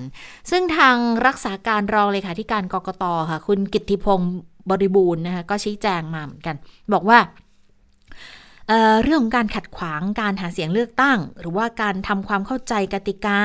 [0.51, 0.95] ซึ่งทาง
[1.27, 3.03] รักษาการรองเลขาธิการกกต.
[3.29, 4.33] ค่ะ คุณกิติพงศ์
[4.69, 6.55] บริบูรณ์นะคะก็ชี้แจงมาเหมือนกัน
[6.93, 7.19] บอกว่า
[8.67, 13.39] เเรื่องของการขัดขวางการหาเสียงเลือกตั้ง หรือว่าการทำความเข้าใจกติกา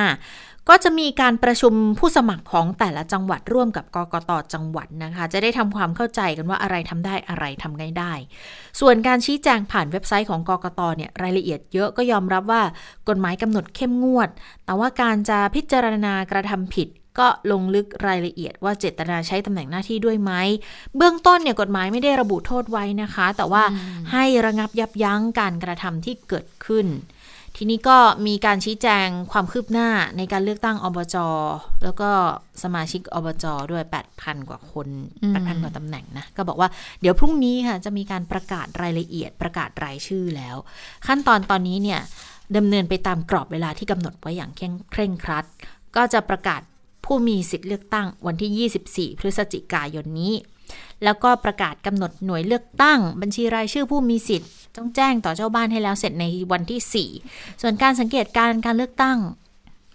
[0.69, 8.13] ก็จะมีการประชุมผู้สมัครของแต่ละจังหวัดร่วมกับกกตจังหวัดนะคะ จะได้ทำความเข้าใจกันว่าอะไรทำได้อะไรทำไงได้
[8.81, 12.63] ส่วนการชี้แจงผ่านเว็บไซต์ของกกตเนี่ยรายละเอียดเยอะก็ยอมรับว่า
[13.09, 14.29] กฎหมายกำหนดเข้มงวด
[14.65, 16.89] แต่ว่าการจะพิจารณากระทำผิด
[17.19, 20.33] ก็ลงลึกรายละเอียดว่าเจตนาใช้ตำแหน่งหน้าที่ด้วยไหม
[20.97, 23.63] เบื้องต้นเนี่ยกฎหมายไม่ได้ระบุโทษไว้นะคะ แต่ว่า
[24.13, 26.89] ให้ระงับยับยั้งการกระทำที่เกิดขึ้น
[27.57, 31.17] ทีนี้ก็มีการชี้แจงความคืบหน้าในการเลือกตั้งอบจ
[31.85, 32.11] แล้วก็
[32.63, 33.83] สมาชิกอบจด้วย
[34.17, 34.89] 8,000 กว่าคน
[35.27, 36.69] 8,000 กว่าตำแหน่งนะ ก็บอกว่า
[37.01, 40.57] เดี๋ยวพรุ่งนี้ค่ะจะมีการประกาศรายละเอียดประกาศรายชื่อแล้ว
[41.07, 42.01] ขั้นตอนตอนนี้เนี่ย
[42.57, 44.51] ดำเนินไปตามกรอบเวลาที่กำหนดไว้อย่าง
[44.93, 45.45] เคร่งครัด
[45.97, 46.63] ก็จะประกาศ
[47.05, 50.35] ผู้มีสิทธิ์เลือกตั้งวันที่ 24 พฤศจิกายนนี้
[51.05, 59.19] แล้วก็ประกาศกำหนดหน่วยเลือกตั้ง บัญชีรายชื่อผู้มีสิทธิ์ต้องแจ้งต่อเจ้าบ้านให้แล้วเสร็จในวันที่ 4 ส่วนการสังเกตการการเลือกตั้ง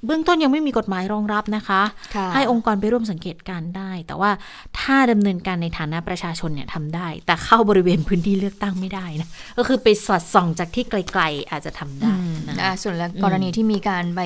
[0.05, 1.81] เบื้องต้นยังไม่มีกฎหมายรองรับนะคะ
[2.15, 4.31] คะให้องค์กรไปร่วมสังเกตการได้ แต่ว่า
[4.79, 12.13] ถ้าดำเนินการในฐานะประชาชนเนี่ยทำได้ แต่เข้าบริเวณพื้นที่เลือกตั้งไม่ได้นะ ก็คือไปสอดส่องจากที่ไกล ๆ อาจจะทำได้
[12.47, 14.21] นะส่วนกรณีที่มีการไป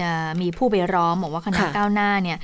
[0.00, 2.38] จะมีผู้ไปร้องบอกว่าคณะก้าวหน้าเนี่ย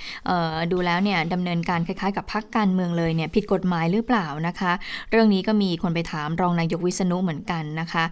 [0.73, 4.73] ดูแล้วเนี่ยดำเนินการคล้ายๆ กับพรรคการเมืองเลยเนี่ยผิดกฎหมายหรือเปล่านะคะ
[5.11, 8.05] เรื่องนี้ก็มีคนไปถามรองนายกวิษณุเหมือนกันนะคะ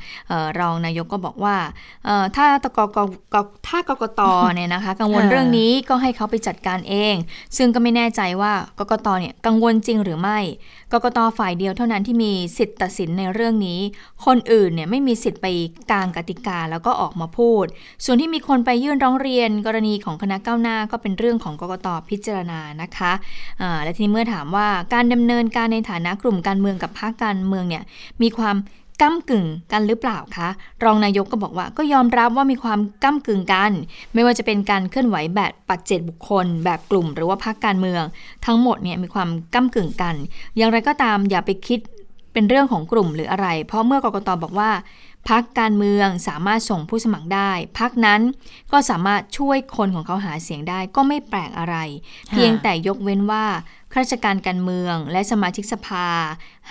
[0.60, 1.56] รองนายกก็บอกว่า
[2.36, 2.78] ถ้าตก
[3.34, 3.36] ก
[3.68, 4.22] ถ้ากกต
[4.56, 7.14] เนี่ยนะคะ กังวลเรื่องนี้ก็ให้เขาไปจัดการเอง
[7.56, 10.38] ซึ่งก็ไม่แน่ใจว่ากกตเนี่ยกังวลจริงหรือไม่
[10.92, 13.80] กกตฝ่ายเดียวเท่านั้นที่มีสิทธิ์ตัดสินในเรื่องนี้
[14.26, 15.46] คนอื่นเนี่ยไม่มีสิทธิ์ไป
[15.90, 17.64] กลางกติกาแล้วก็ออกมาพูด
[18.04, 27.82] ส่วนที่มีคนไปยื่นร้องเรียน กรณีของคณะก้าวหน้าก็เป็นเรื่องของกกตพิจารณานะคะะและทีนี้เมื่อถามว่าการดำเนินการในฐานะกลุ่มการเมืองกับพรรคการเมืองเนี่ย
[28.22, 28.56] มีความ
[29.02, 30.48] ก้ากึ่งกันหรือเปล่าคะ
[30.84, 33.72] รองนายกก็บอกว่าก็ยอมรับว่ามีความก้ากึ่งกัน
[34.14, 38.02] ไม่ว่าจะเป็นการเคลื่อนไหวแบบปัจเจกบุคคล แบบกลุ่มหรือว่าพรรคการเมือง
[38.46, 40.14] ทั้งหมดเนี่ยมีความก้ากึ่งกัน
[40.56, 41.80] อย่างไรก็ตามอย่าไปคิด
[42.32, 44.70] เป็นเรื่องของกลุ่มหรืออะไร เพราะเมื่อกกตบอกว่า
[45.28, 48.20] พักการเมืองสามารถส่งผู้สมัครได้ พักนั้น
[48.72, 51.76] ก็สามารถช่วยคนของเขาหาเสียงได้ก็ไม่แปลกอะไร
[52.30, 53.44] เพียงแต่ยกเว้นว่า
[53.92, 56.06] ข้าราชการการเมืองและสมาชิกสภา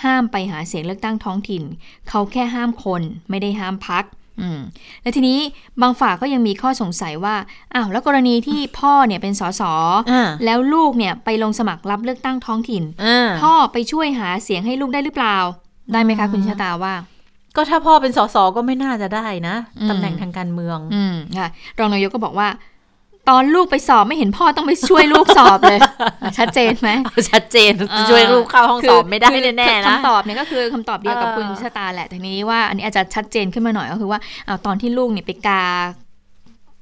[0.02, 1.62] ห้ามไปหาเสียงเลือกตั้งท้องถิ่น
[2.08, 4.04] เขาแค่ห้ามคนไม่ได้ห้ามพัก
[4.40, 4.60] อืม
[5.02, 5.38] และทีนี้
[5.82, 7.36] บางฝ่ายก็ยังมีข้อสงสัยว่า
[7.74, 9.62] อ้าวแล้วกรณีที่พ่อเนี่ยเป็นสส
[10.44, 12.82] แล้วลูกเนี่ยไปลงสมัครรับเลือกตั้งท้องถิ่น
[13.42, 15.36] พ่อไปช่วยหาเสียงให้ลูกได้หรือเปล่า
[15.92, 16.94] ได้ไหมคะคุณชะตาว่า
[17.56, 19.56] ก็ถ้าพ่อเป็นสสก็ไม่น่าจะได้นะ
[19.90, 22.48] ตำแหน่งทางการเมือง อืมค่ะรองนายกก็บอกว่า
[23.28, 25.80] ตอนลูกไปสอบไม่เห็นพ่อต้องไปช่วยลูกสอบเลย
[26.38, 26.90] ชัดเจนไหม
[27.30, 27.72] ชัดเจน
[28.10, 34.18] ช่วยลูกเข้าห้องสอบไม่ได้แน่ๆนะคำตอบเนี่ยก็คือคำตอบเดียวกับคุณชะตาแหละทีนี้ว่าอันนี้อาจจะชัดเจนขึ้นมาหน่อยก็คือว่า
[34.66, 35.64] ตอนที่ลูกเนี่ยไปกา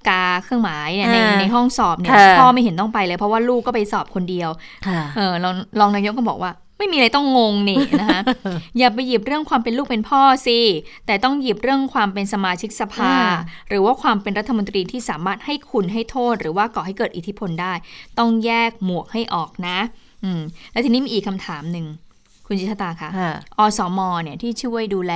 [0.09, 4.51] กาเครื่องหมายเนี่ยในอ่าในห้องสอบเนี่ยค่ะพ่อไม่เห็นต้องไปเลย เพราะว่าลูกก็ไปสอบคนเดียว
[4.87, 8.21] ค่ะเออรองรองนายกก็บอกว่า ไม่มีอะไรต้องงงนี่นะคะ
[8.79, 10.59] อย่าไปหยิบเรื่องความเป็นลูกเป็นพ่อสิ
[11.07, 13.29] แต่ต้องหยิบเรื่องความเป็นสมาชิกสภาอ่า
[13.69, 17.73] หรือว่าความเป็นรัฐมนตรีที่สามารถให้คุณให้โทษ หรือว่าก่อให้เกิดอิทธิพลได้
[18.19, 19.79] ต้องแยกหมวกให้ออกนะ
[20.25, 20.41] อืม
[20.73, 21.87] แล้วทีนี้มีอีกคำถามหนึ่ง
[22.47, 25.15] คุณจิตตาคะค่ะอสมเนี่ยที่ช่วยดูแล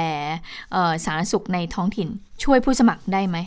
[0.73, 2.09] เอ่อสาธารณสุขในท้องถิ่น
[2.45, 3.39] ช่วยผู้สมัครได้ไหม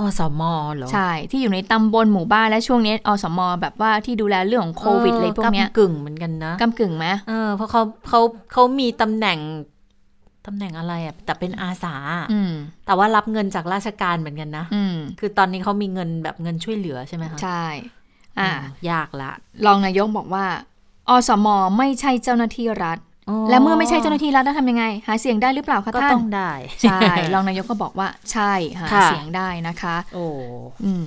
[0.00, 0.42] อสม
[0.74, 8.20] เหรอ ใช่ ที่อยู่ในตำบลหมู่บ้านและช่วงนี้อสมแบบว่าที่ดูแลเรื่องของโควิดอะไรพวกเนี้ยกำกึ่งเหมือนกันนะกำกึ่งไหมเออเพราะเขาเขา
[8.52, 9.38] เขามีตำแหน่ง
[10.46, 11.94] ตำแหน่งอะไรอะแต่เป็นอาสา
[12.32, 12.52] อืม
[12.86, 17.64] แต่ว่ารับเงินจากราชการเหมือนกันนะอืมคือตอนนี้เขามีเงินแบบเงินช่วยเหลือใช่ไหมคะใช่
[18.40, 18.60] อ่าม
[18.90, 19.30] ยากละ
[19.66, 20.44] รองนายกบอกว่า
[21.08, 21.46] อสม
[21.78, 23.09] ไม่ใช่เจ้าหน้าที่รัฐอ๋อ
[23.50, 27.00] และเมื่อไม่ใช่เจ้าหน้าที่รัฐแล้วทำยังไง หาเสียงได้หรือเปล่าคะก็ท่านต้องได้ ใช่
[27.34, 30.26] รองนายกก็บอกว่าใช่หาค่ะเสียงได้นะคะ โอ้
[30.84, 31.06] อืม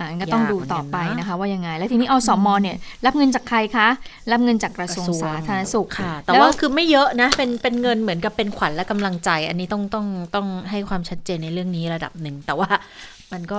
[0.00, 3.88] อะงั้นก็ต้องยากดูต่อไปเหมือนกันนะนะคะ ว่ายังไง แล้วทีนี้อสมเนี่ย รับเงินจากใครคะ
[4.32, 12.68] รับเงินจากกระทรวงสาธารณสุขค่ะ แต่ล้ว่าคือไม่เยอะนะ เป็นเป็นเงินเหมือนกับเป็นขวัญและกำลังใจ อันนี้ต้องต้องต้องให้ความชัดเจนในเรื่องนี้ระดับหนึ่ง แต่ว่า
[13.32, 13.58] มันก็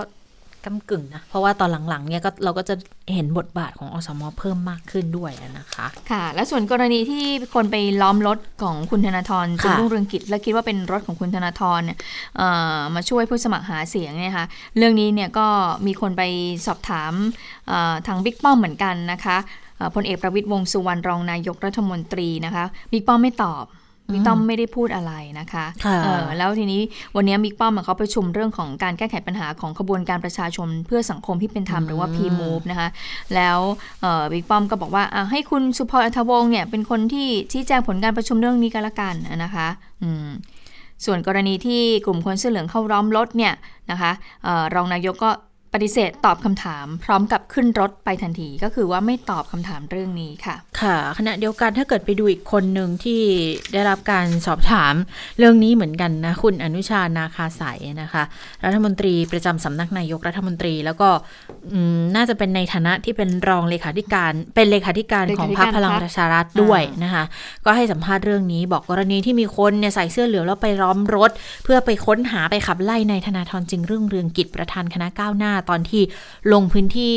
[0.65, 2.75] กำกึ่งนะ เพราะว่าตอนหลังๆเนี่ยก็เราก็จะ
[3.13, 11.97] เห็นบทบาทของอสมเพิ่มมากขึ้นด้วยอะนะคะ ค่ะ และส่วนกรณีที่คนไปล้อมรถของคุณธนาธรจึงค่ะรุ่งเรืองกิจ และคิดว่าเป็นรถของคุณธนาธรเนี่ย
[12.37, 14.45] เอ่อมาช่วยผู้สมัครหาเสียงเนี่ยค่ะ
[14.77, 15.47] เรื่องนี้เนี่ยก็
[15.87, 16.23] มีคนไป
[16.67, 17.13] สอบถาม
[17.67, 19.37] เอ่อทางบิ๊กป้อมเหมือนกันนะคะ
[19.77, 23.65] เอ่อพลเอกประวิตยวงษ์สุวรรณรองนายกรัฐมนตรีนะคะบิ๊กป้อมไม่ตอบ
[24.13, 26.81] บิ๊กป้อมไม่ได้พูดอะไรนะคะค่ะเออแล้วทีนี้
[27.15, 32.89] วันนี้บิ๊กป้อมอะเขาประชุมเรื่องของการแก้ไขปัญหาของขบวนการประชาชนเพื่อสังคมที่เป็นธรรมหรือว่า P-MOVE นะคะ
[33.35, 33.59] แล้ว
[34.01, 39.67] เอ่อบิ๊กป้อมก็บอกว่าอะให้คุณสุพรอัธวงศ์เนี่ยเป็นคนที่ชี้แจงผลการประชุมเรื่องนี้กันละกันนะคะ
[40.03, 40.27] อืม
[41.05, 43.53] ส่วนกรณีที่กลุ่มคนเสื้อเหลืองเข้าร้อมรถเนี่ย
[43.91, 44.11] นะคะ
[44.43, 45.31] เออรองนายกก็
[45.73, 53.21] ปฏิเสธตอบคำถามพร้อมกับขึ้นรถไปทันทีก็คือว่าไม่ตอบคำถามเรื่องนี้ค่ะ ค่ะ ขณะเดียวกันถ้าเกิดไปดูอีกคนหนึ่งที่
[53.73, 54.93] ได้รับการสอบถาม
[55.37, 58.23] เรื่องนี้เหมือนกันนะคุณอนุชานาคาสายนะคะ
[58.65, 61.09] รัฐมนตรีประจำสำนักนายกรัฐมนตรีแล้วก็
[61.73, 67.23] อืมน่าจะเป็นในฐานะที่เป็นรองเลขาธิการเป็นเลขาธิการของพรรคพลังประชารัฐด้วยนะคะ
[67.65, 71.31] ก็ให้สัมภาษณ์เรื่องนี้ บอกกรณีที่มีคนเนี่ยใส่เสื้อเหลืองแล้วไปล้อมรถ
[71.63, 76.03] เพื่อไปค้นหาไปขับไล่ในายธนาธรจึงรุ่งเรืองกิจประธานคณะก้าวหน้าตอนที่
[76.53, 77.15] ลงพื้นที่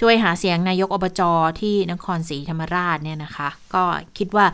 [0.00, 1.20] ช่วยหาเสียงนายกอบจ
[1.60, 3.84] ที่นครศรีธรรมราชเนี่ยนะคะ ก็
[4.18, 4.46] คิดว่า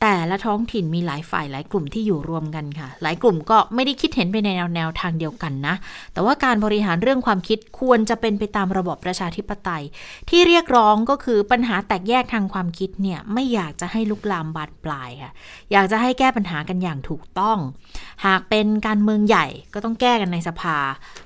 [0.00, 5.74] แต่ละท้องถิ่นมีหลายฝ่ายหลายกลุ่มที่อยู่รวมกันค่ะ หลายกลุ่มก็ไม่ได้คิดเห็นไปในแนวแนวทางเดียวกันนะ
[6.12, 9.84] แต่ว่าการบริหารเรื่องความคิดควรจะเป็นไปตามระบอบประชาธิปไตย
[10.30, 15.32] ที่เรียกร้องก็คือปัญหาแตกแยกทางความคิดเนี่ยไม่อยากจะให้ลุกลามบานปลายค่ะ
[15.72, 17.58] อยากจะให้แก้ปัญหากันอย่างถูกต้อง
[18.26, 20.76] หากเป็นการเมืองใหญ่ก็ต้องแก้กันในสภา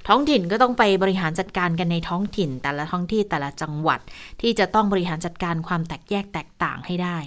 [0.09, 4.00] ท้องถิ่นก็ต้องไปบริหารจัดการกันในท้องถิ่น แต่ละท้องที่แต่ละจังหวัด
[4.40, 7.18] ที่จะต้องบริหารจัดการความแตกแยกแตกต่างให้ได้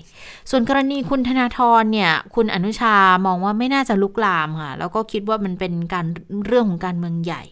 [0.49, 6.05] ส่วนกรณีคุณธนาธรเนี่ย คุณอนุชามองว่าไม่น่าจะลุกลามค่ะ แล้วก็คิดว่ามันเป็นการ
[6.45, 7.43] เรื่องของการเมืองใหญ่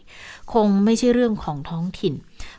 [0.54, 2.14] คงไม่ใช่เรื่องของท้องถิ่น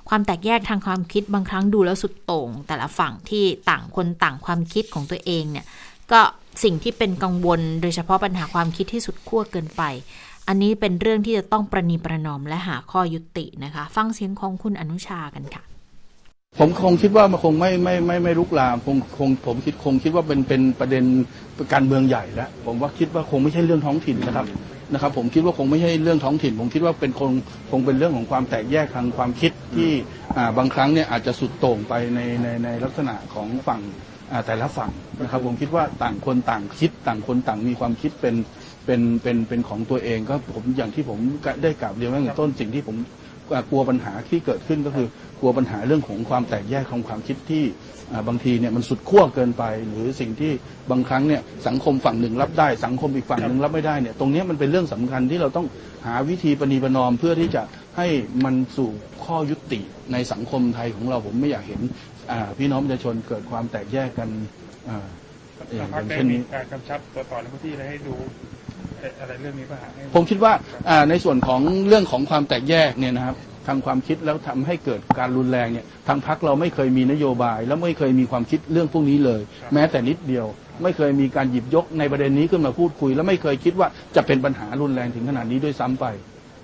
[0.08, 5.66] ความแตกแยกทางความคิดบางครั้งดูแล้วสุดโต่ง แต่ละฝั่งที่ต่างคนต่างความคิดของตัวเองเนี่ย
[6.12, 6.20] ก็
[6.62, 9.82] สิ่งที่เป็นกังวล โดยเฉพาะปัญหาความคิดที่สุดขั้วเกินไป
[10.48, 15.75] อันนี้เป็นเรื่องที่จะต้องประนีประนอมและหาข้อยุตินะคะ ฟังเสียงของคุณอนุชากันค่ะ
[16.58, 21.04] ผมคงคิดว่ามันคงไม่ไม่ไม่ไม่ลุกลามคงคงผมคิดคงคิดว่าเป็นเป็นประเด็น
[21.72, 24.46] การเมืองใหญ่แล้วผมว่าคิดว่าคงไม่ใช่เรื่องท้องถิ่นนะครับ
[24.92, 27.32] นะครับ ผมคิดว่าคงไม่ใช่เรื่องท้องถิ่น ผมคิดว่าเป็นคง
[27.70, 29.90] คงเป็นเรื่องของความแตกแยกทางความคิดที่
[30.36, 33.80] อ่าบางครั้งเนี่ยอาจจะสุดโต่งไปในในในลักษณะของฝั่ง
[34.32, 34.90] อ่าแต่ละฝั่ง
[35.22, 38.34] นะครับ ผมคิดว่าต่างคนต่างคิดต่างคนต่างมีความคิดเป็น
[38.86, 41.18] เป็นเป็นเป็นของตัวเองก็ผมอย่างที่ผม
[41.62, 42.96] ได้กล่าวเรียนไว้ตั้งแต่ต้นสิ่งที่ผม
[43.70, 45.08] กลัวปัญหาที่เกิดขึ้นก็คือ
[45.40, 47.64] กลัวปัญหาเรื่องของความแตกแยกของความคิดที่
[48.28, 50.52] บางทีเนี่ยมันสุดขั้วเกินไป หรือสิ่งที่
[50.90, 55.66] บางครั้งเนี่ยสังคมฝั่งหนึ่งรับได้ สังคมอีกฝั่งหนึ่งรับไม่ได้เนี่ยตรงนี้มันเป็นเรื่องสำคัญที่เราต้อง
[56.06, 57.62] หาวิธีปณีประนอมเพื่อที่จะ
[57.96, 58.06] ให้
[58.44, 58.90] มันสู่
[59.24, 59.80] ข้อยุติ
[60.12, 61.80] ในสังคมไทยของเราผมไม่อยากเห็น
[62.58, 64.28] พี่น้องประชาชนเกิดความแตกแยกกัน
[65.74, 68.14] อย่างเช่นนี้การกำชับตัวต่อในพื้นที่ให้ดู
[69.02, 70.52] อ่ออะไรเรื่องนี้ป่ะฮะให้ผมคิดว่า
[70.88, 79.40] อ่าในส่วนของเรื่องของความแตกแยกเนี่ยนะครับทางความคิดแล้วทำให้เกิดการรุนแรงเนี่ยทางพักเราไม่เคยมีนโยบาย แล้วไม่เคยมีความคิดเรื่องพวกนี้เลย
[79.72, 80.46] แม้แต่นิดเดียว
[80.82, 86.06] ไม่เคยมีการหยิบยกในประเด็นนี้ขึ้นมาพูดคุย และไม่เคยคิดว่าจะเป็นปัญหารุนแรงถึงขนาดนี้ด้วยซ้ำไป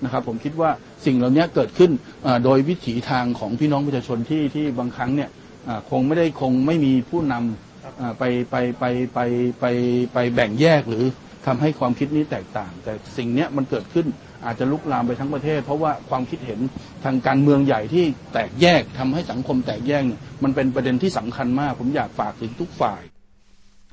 [0.04, 0.70] นะครับผมคิดว่า
[1.06, 1.90] สิ่งเหล่านี้เกิดขึ้น
[2.26, 5.30] อ่าโดยวิถีทางของพี่น้องประชาชนที่ที่บางครั้งเนี่ย
[5.68, 9.18] อ่าคงไม่ได้คงไม่มีผู้นำอ่าไปไปไปไป
[9.60, 9.64] ไป
[10.12, 11.04] ไปแบ่งแยกหรือ
[11.46, 14.06] ทำให้ความคิดนี้แตกต่าง แต่สิ่งเนี้ยมันเกิดขึ้น
[14.44, 16.60] อาจจะลุกลามไปทั้งประเทศ เพราะว่าความคิดเห็น
[17.04, 23.02] ทางการเมืองใหญ่ที่แตกแยกทำให้สังคมแตกแยกเนี่ยมันเป็นประเด็นที่สำคัญมาก ผมอยากฝากถึงทุกฝ่าย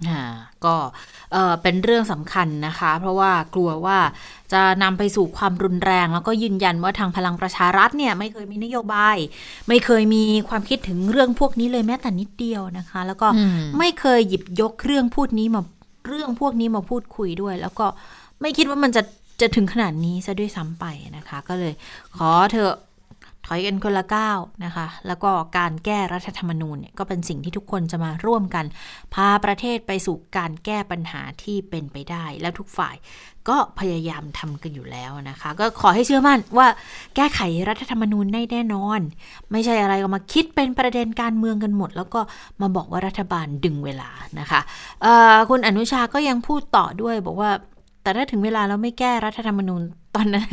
[0.10, 0.24] อ่า
[0.66, 0.76] ก็
[1.34, 3.98] เอ่อเป็นเรื่องสำคัญนะคะ เพราะว่ากลัวว่า
[4.54, 9.18] จะนำไปสู่ความรุนแรง แล้วก็ยืนยันว่าทางพลังประชารัฐเนี่ยไม่เคยมีนโยบาย
[9.68, 15.62] ไม่เคยมีความคิดถึงเรื่องพวกนี้เลยแม้แต่นิดเดียวนะคะ แล้วก็อืมไม่เคยหยิบยกเรื่องพูดนี้มา
[16.10, 17.86] เรื่องพวกนี้มาพูดคุยด้วย แล้วก็
[18.42, 19.02] ไม่คิดว่ามันจะ
[19.42, 20.86] จะถึงขนาดนี้ซะด้วยซ้ำไป
[21.18, 21.74] นะคะ ก็เลย
[22.18, 22.74] ขอเถอะ
[23.52, 28.66] ถอยกันคนละก้าวนะคะ แล้วก็การแก้รัฐธรรมนูญเนี่ยก็เป็นสิ่งที่ทุกคนจะมาร่วมกัน
[29.14, 32.96] พาประเทศไปสู่การแก้ปัญหาที่เป็นไปได้ แล้วทุกฝ่าย
[33.50, 36.68] ก็พยายามทำกันอยู่แล้วนะคะ ก็ขอให้เชื่อมั่นว่า
[37.16, 39.00] แก้ไขรัฐธรรมนูญได้แน่นอน
[39.52, 42.20] ไม่ใช่อะไรก็มาคิดเป็นประเด็นการเมืองกันหมด แล้วก็
[42.62, 44.10] มาบอกว่ารัฐบาลดึงเวลา
[44.40, 44.62] นะคะ
[45.50, 47.52] คุณอนุชาก็ยังพูดต่อด้วยบอกว่า
[48.04, 49.82] แต่ถ้าถึงเวลาแล้วไม่แก้รัฐธรรมนูญ
[50.16, 50.46] ตอนนั้น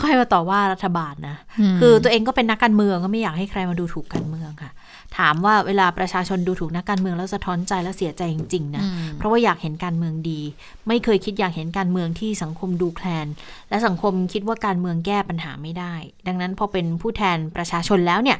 [0.00, 1.36] ค่อยมาต่อว่ารัฐบาลนะ
[1.74, 4.70] มคือตัวเองก็เป็นนักการเมืองก็ไม่อยากให้ใครมาดูถูกการเมืองค่ะ
[5.18, 10.40] ถามว่าเวลาประชาชนดูถูกนักการเมืองแล้วสะท้อนใจแล้วเสียใจจริงๆนะอืมเพราะว่าอยากเห็นการเมืองดี
[10.88, 13.26] ไม่เคยคิดอยากเห็นการเมืองที่สังคมดูแคลน
[13.70, 15.94] และสังคมคิดว่าการเมืองแก้ปัญหาไม่ได้
[16.26, 18.38] ดังนั้นพอเป็นผู้แทนประชาชนแล้วเนี่ย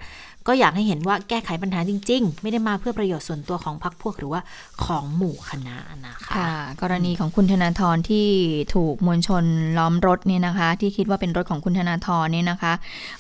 [0.49, 4.41] ก็อยากให้เห็นว่าแก้ไขปัญหาจริง ๆ ไม่ได้มาเพื่อประโยชน์ส่วนตัวของพรรคพวกหรือว่า
[4.85, 5.77] ของหมู่คณะ
[6.07, 6.51] นะคะค่ะ
[6.83, 8.27] กรณีของคุณธนาธรที่
[8.75, 9.45] ถูกมวลชน
[9.79, 12.73] ล้อมรถเนี่ยนะคะ ที่คิดว่าเป็นรถของคุณธนาธรเนี่ยนะคะ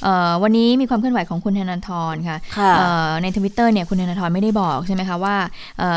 [0.03, 5.37] เอ่อวันนี้มีความเคลื่อนไหวของคุณธนาธรค่ะค่ะเอ่อในทวิตเตอร์เนี่ยคุณธนาธรไม่ได้บอกใช่ไหมคะว่า
[5.79, 5.91] เอ่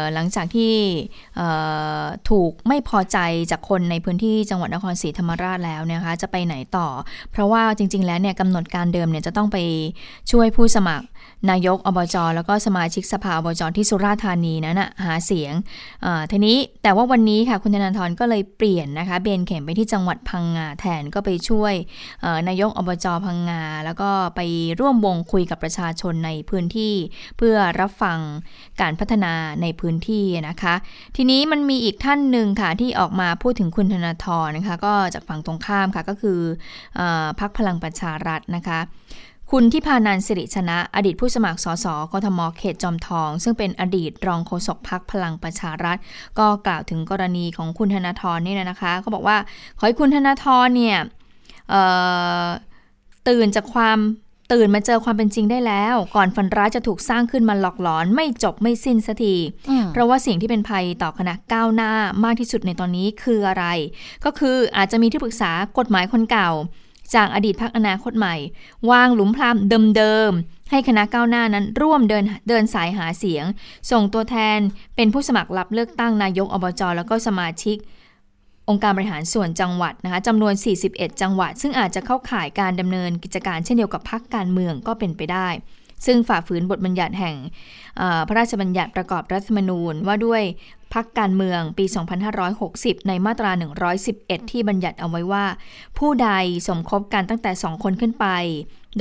[0.00, 0.72] อหลังจากที่
[1.36, 1.48] เอ่
[2.00, 3.18] อถูกไม่พอใจ
[3.50, 6.88] จากคนในพื้นที่จังหวัดนครศรีธรรมราชแล้วเนยนะคะจะไปไหนต่อ
[7.32, 9.58] เพราะว่าจริง ๆ แล้วเนี่ยกำหนดการเดิมเนี่ยจะต้องไป
[10.30, 11.06] ช่วยผู้สมัคร
[11.50, 15.52] นายกอบจแล้วก็สมาชิกสภาอบจที่สุราษฎร์ธานีนั้นนะหาเสียง
[16.30, 21.74] ทีนี้แต่ว่าวันนี้ค่ะคุณธนาธรก็เลยเปลี่ยนนะคะเบนเข็มไปที่จังหวัดพังงาแทนก็ไปช่วย
[22.48, 24.40] นายกอบจพังงา แล้วก็ไป
[24.80, 26.94] ร่วมวงคุยกับประชาชนในพื้นที่
[27.36, 28.18] เพื่อรับฟัง
[28.80, 30.74] การพัฒนาในพื้นที่นะคะ
[31.16, 36.40] ทีนี้มันมีอีกท่านหนึ่งค่ะที่ออกมาพูดถึงคุณธนาธรนะคะก็จากฝั่งตรงข้ามค่ะก็คือ
[36.96, 38.80] เออพักพลังประชารัฐนะคะ
[39.54, 45.96] คุณทิพานันท์สิริชนะ อดีตผู้สมัครสสกทมเขตจอมทอง ซึ่งเป็นอดีตรองโฆษกพักพลังประชารัฐ
[46.38, 49.36] ก็กล่าวถึงกรณีของคุณธนาธรนี่นะคะเขาบอกว่า
[49.78, 50.98] ขอให้คุณธนาธรเนี่ย
[51.70, 51.82] เอ่
[52.42, 52.46] อ
[53.28, 53.98] ตื่นจากความ
[54.52, 59.34] ตื่นมาเจอความเป็นจริงได้แล้ว ก่อนฝันร้ายจะถูกสร้างขึ้นมาหลอกหลอน ไม่จบไม่สิ้นสักที
[59.92, 61.92] เพราะว่าสิ่งที่เป็นภัยต่อคณะก้าวหน้า
[62.24, 63.64] มากที่สุดในตอนนี้คืออะไร
[64.24, 66.50] ก็คืออาจจะมีที่ปรึกษากฎหมายคนเก่า
[67.14, 68.36] จากอดีตพักอนาคตใหม่
[68.90, 69.56] วางหลุมพราง
[69.96, 73.44] เดิมๆ ให้คณะก้าวหน้านั้นร่วมเดินเดินสายหาเสียง
[73.90, 74.58] ส่งตัวแทน
[74.96, 77.76] เป็นผู้สมัครรับเลือกตั้งนายกอบจแล้วก็สมาชิก
[78.68, 80.54] องค์การบริหารส่วนจังหวัดนะคะจำนวน
[80.86, 85.48] 41 จังหวัด ซึ่งอาจจะเข้าข่ายการดำเนินกิจการเช่นเดียวกับพักการเมืองก็เป็นไปได้
[86.06, 87.36] ซึ่งฝ่าฝืนบทบัญญัติแห่ง
[88.28, 90.42] พระราชบัญญัติประกอบรัฐธรรมนูญว่าด้วย
[90.94, 91.84] พักการเมืองปี
[92.46, 93.50] 2560 ในมาตรา
[94.00, 95.44] 111 ที่บัญญัติเอาไว้ว่า
[95.98, 96.30] ผู้ใด
[96.68, 98.26] สมคบกันตั้งแต่ 2 คนขึ้นไป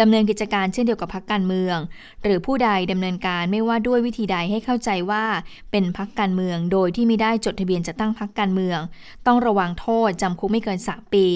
[0.02, 1.78] ดำเนินกิจการเช่นเดียวกับพักการเมือง
[2.24, 5.24] หรือผู้ใดดำเนินการไม่ว่าด้วยวิธีใดให้เข้าใจว่า
[5.72, 8.80] เป็นพักการเมือง โดยที่ไม่ได้จดทะเบียนจะตั้งพักการเมือง
[9.28, 11.28] ต้องระวังโทษจำคุกไม่เกิน 3 ปี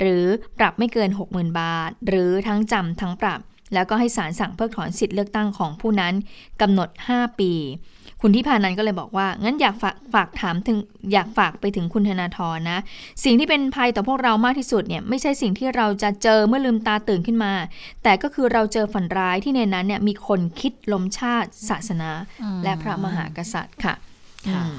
[0.00, 0.24] หรือ
[0.58, 3.40] ปรับไม่เกิน 60,000 บาท หรือทั้งจำทั้งปรับ
[3.74, 6.14] แล้วก็ให้ศาลสั่งเพิกถอนสิทธิ์เลือกตั้งของผู้นั้น
[6.60, 7.52] กำหนด 5 ปี
[8.24, 10.78] คุณที่พานันก็เลยบอกว่า งั้นอยากฝากฝากถามถึง
[11.12, 12.78] อยากฝากไปถึงคุณธนาธรนะ
[13.24, 17.52] สิ่งที่เป็นภัยต่อพวกเรามากที่สุดเนี่ยไม่ใช่สิ่งที่เราจะเจอเมื่อลืมตาตื่นขึ้นมา
[18.02, 22.10] แต่ก็คือเราเจอฝันร้ายที่ในนั้นเนี่ยมีคนคิดล้มชาติ ศาสนา
[22.64, 23.94] และพระมหากษัตริย์ค่ะ
[24.50, 24.78] ค่ะอืม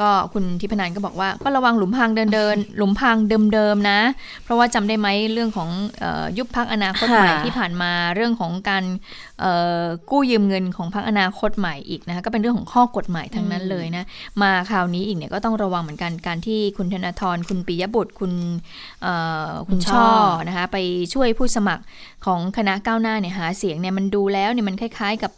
[0.00, 3.16] ก็คุณทิพนันก็บอกว่าก็ระวังหลุมพรางเดินเดินๆหลุมพราง
[3.52, 4.00] เดิมๆนะ
[4.44, 5.68] เพราะว่าจำได้ไหมเรื่องของ
[6.00, 8.84] เออยุบพักอนาคตใหม่ค่ะที่ผ่านมาเรื่องของการ
[9.40, 14.04] เอ่อกู้ยืมเงินของพักอนาคตใหม่อีกนะคะก็เป็นเรื่องของข้อกฎหมายทั้งนั้นเลยนะ
[14.42, 18.32] มาคราวนี้อีกเนี่ยก็ต้องระวังเหมือนกันการที่คุณธนาธรคุณปิยบุตรคุณ
[19.02, 19.14] เอ่
[19.48, 20.08] อคุณช่อ
[20.48, 20.76] นะคะไป
[21.14, 21.82] ช่วยผู้สมัคร
[22.26, 25.32] ของคณะก้าวหน้าเนี่ยหาเสียงเนี่ยมันดูแล้วเนี่ยมันคล้ายๆกับ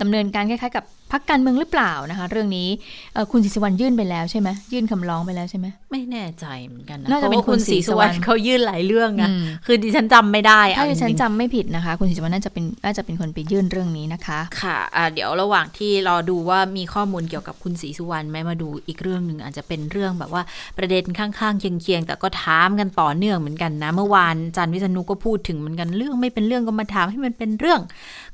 [0.00, 2.68] ดำเนินการคล้ายๆกับ พักการเมืองหรือเปล่านะคะ เรื่องนี้
[3.14, 20.42] เอ่อคุณศิษวรรณยื่นไปแล้วใช่ไหมยื่นคำร้องไปแล้วใช่ไหมไม่แน่ใจเหมือนกันนะน่าจะเป็นพรว่คุณคุณศศรีรีสุสุววรรรรณณเขายื่นหลายเรื่องอะอืมคือดิฉันจำไม่ได้อะถ้าดิฉันจริงๆจำไม่ผิดนะคะ คุณศิษวรรณน่าจะเป็นน่าจะเป็นคนไปยื่นเรื่องนี้นะคะ ค่ะอ่าเดี๋ยวระหว่างที่รอดูว่ามีข้อมูลเกี่ยวกับคุณศรีสุวรรณไหมมาดูอีกเรื่องหนึ่งอาจจะเป็นเรื่องแบบว่า
[20.78, 27.80] ประเด็นข้างๆเคียงๆแต่ก็ถามกันต่อเนื่องเหมือนกันนะ เมื่อวานอาจันวิษณุก็พูดถึงเหมือนกันเรื่องไม่เป็นเรื่องก็มาถามให้มันเป็นเรื่อง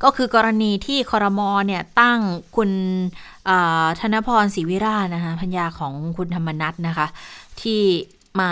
[0.02, 2.18] ก็คือกรณีที่คอรมอเนี่ยตั้ง
[2.56, 2.69] คุณ
[3.48, 7.06] อ่าธนพรศรีวิราชนะคะพัญญาของคุณธรรมนัทนะคะ
[7.62, 7.80] ที่
[8.40, 8.50] มา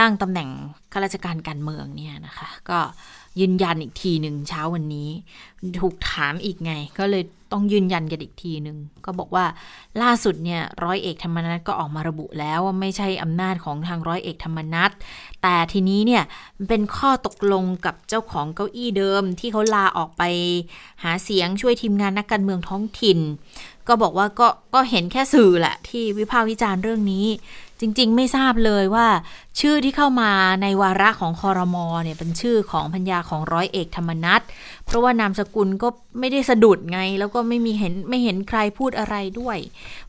[0.00, 0.48] นั่งตำแหน่ง
[0.92, 2.78] ข้าราชการการเมืองเนี่ยนะคะ ก็
[3.40, 5.10] ยืนยันอีกทีหนึ่งเช้าวันนี้
[5.80, 9.44] ถูกถามอีกไง ก็เลยต้องยืนยันกันอีกทีหนึ่งก็บอกว่า
[10.02, 14.90] ล่าสุดเนี่ยร้อยเอกธรรมนัฐก็ออกมาระบุแล้วว่าไม่ใช่อำนาจของทางร้อยเอกธรรมนัฐ
[15.42, 16.22] แต่ทีนี้เนี่ย
[16.68, 20.22] เป็นข้อตกลงกับเจ้าของเก้าอี้เดิมที่เขาลาออกไป
[21.02, 23.18] หาเสียงช่วยทีมงานนักการเมืองท้องถิ่น
[23.88, 27.26] ก็บอกว่าก็ก็เห็นแค่สื่อแหละที่วิพากษ์วิจารณ์เรื่องนี้
[27.80, 29.06] จริง ๆ ไม่ทราบเลยว่า
[29.60, 30.30] ชื่อที่เข้ามา
[30.62, 34.40] ในวาระของคอรมอเนี่ยเป็นชื่อของพัญญาของร้อยเอกธรรมนัฐ
[34.86, 39.58] เพราะว่านามสกุลก็ไม่ได้สะดุดไง แล้วก็ไม่มีเห็นไม่เห็นใครพูดอะไรด้วย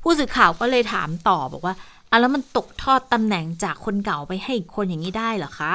[0.03, 1.75] ผู้สื่อข่าวก็เลยถามต่อบอกว่า
[2.11, 5.73] อะแล้วมันตกทอดตำแหน่งจากคนเก่าไปให้อีกคนอย่างนี้ได้เหรอคะ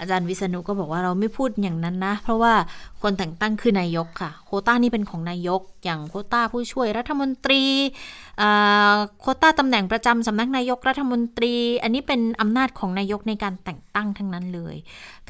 [0.00, 2.52] อาจารย์วิษณุก็บอกว่าเราไม่พูดอย่างนั้นนะ เพราะว่า
[3.02, 7.62] คนแต่งตั้งคือนายกค่ะ โคต้านี่เป็นของนายก อย่างโคต้าผู้ช่วยรัฐมนตรี
[8.40, 14.76] อ่าโคต้าตำแหน่งประจำสำนักนายกรัฐมนตรี อันนี้เป็นอำนาจของนายกในการแต่งตั้งทั้งนั้นเลย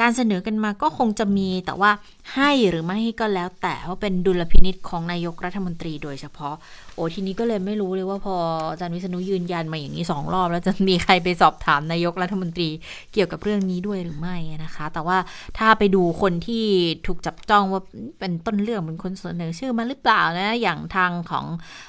[0.01, 1.91] การเสนอกันมาก็คงจะมีแต่ว่า
[2.35, 6.55] ให้หรือไม่ให้ก็แล้วแต่ว่าเป็นดุลพินิษของนายกรัฐมนตรีโดยเฉพาะ
[6.95, 8.37] โอ้ทีนี้ก็เลยไม่รู้เลยว่าพอ
[8.71, 12.69] อาจารย์วิษณุยืนยันมาอย่างนี้สองรอบแล้วจะมีใครไปสอบถามนายกรัฐมนตรี
[13.13, 15.19] เกี่ยวกับเรื่องนี้ด้วยหรือไม่นะคะ แต่ว่า
[15.59, 16.65] ถ้าไปดูคนที่
[17.07, 17.83] ถูกจับจ้องว่า
[18.19, 21.47] เป็นต้นเรื่องเป็นคนเสนอชื่อมาหรือเปล่านะอย่างทางของ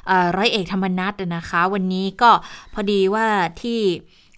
[0.10, 2.32] อร้อยเอกธรรมนัฐนะคะ วันนี้ก็
[2.74, 3.26] พอดีว่า
[3.62, 3.82] ที่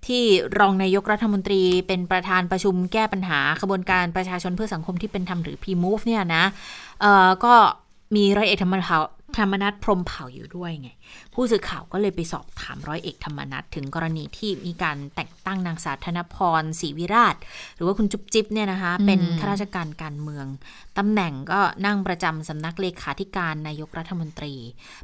[0.07, 0.23] ที่
[0.59, 6.43] รองนายกรัฐมนตรีเป็นประธานประชุมแก้ปัญหาขบวนการประชาชนเพื่อสังคมที่เป็นธรรมหรือ P-Move เนี่ยนะ
[7.45, 7.53] ก็
[8.15, 8.91] มีร้อยเอกธรรมนัฐ
[9.37, 10.89] ธรรมนัฐพรมเผ่าอยู่ด้วยไง
[11.33, 17.35] ผู้สื่อข่าวก็เลยไปสอบถามร้อยเอกธรรมนัฐถึงกรณีที่มีการแต่งตั้งนางสาวธนพรศรีวิราช
[17.75, 20.45] หรือว่าคุณจุ๊บจิ๊บเนี่ยนะคะ เป็นข้าราชการการเมือง
[20.97, 24.53] ตำแหน่งก็นั่งประจำสำนักเลขาธิการนายกรัฐมนตรี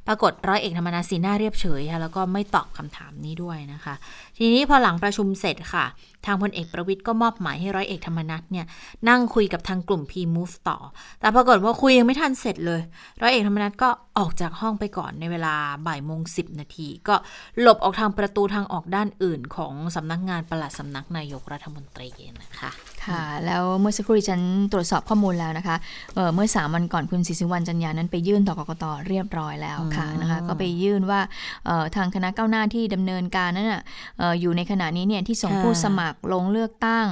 [0.08, 3.94] ปรากฏร้อยเอกธรรมนัฐสีหน้าเรียบเฉยค่ะแล้วก็ไม่ตอบคำถามนี้ด้วยนะคะ
[4.38, 5.86] ทีนี้พอหลังประชุมเสร็จค่ะ
[6.26, 8.66] ทางพลเอกประวิทย์ก็มอบหมายให้ร้อยเอกธรรมนัฐเนี่ย
[9.10, 10.78] นั่งคุยกับทางกลุ่ม P-Move ต่อ
[11.20, 12.82] แต่ปรากฏว่าคุยยังไม่ทันเสร็จเลย
[13.22, 15.56] ร้อยเอกธรรมนัฐก็ออกจากห้องไปก่อนในเวลา
[15.88, 17.16] บ่ายายโมงสินาที ก็
[17.62, 22.10] หลบออกทางประตูทางออกด้านอื่นของสำนักงานปลัดสำนักนายกรัฐมนตรี
[22.42, 22.72] นะคะ
[23.08, 24.42] ค่ะ แล้วเมื่อสักครู่ดิฉัน
[24.74, 25.76] ตรวจสอบข้อมูลแล้วนะคะ
[26.16, 31.20] เอ่อเมื่อสามวันก่อนคุณศรีสุวรรณจันยานั้นไปยื่นต่อกกตเรียบร้อยแล้วค่ะอืมนะคะก็ไปยื่นว่า
[31.66, 33.82] เอ่อทางคณะก้าวหน้าที่ดำเนินการนั้นน่ะ
[34.20, 37.08] เอ่ออยู่ในขณะนี้เนี่ยที่ส่งค่ะผู้สมัครลงเลือกตั้ง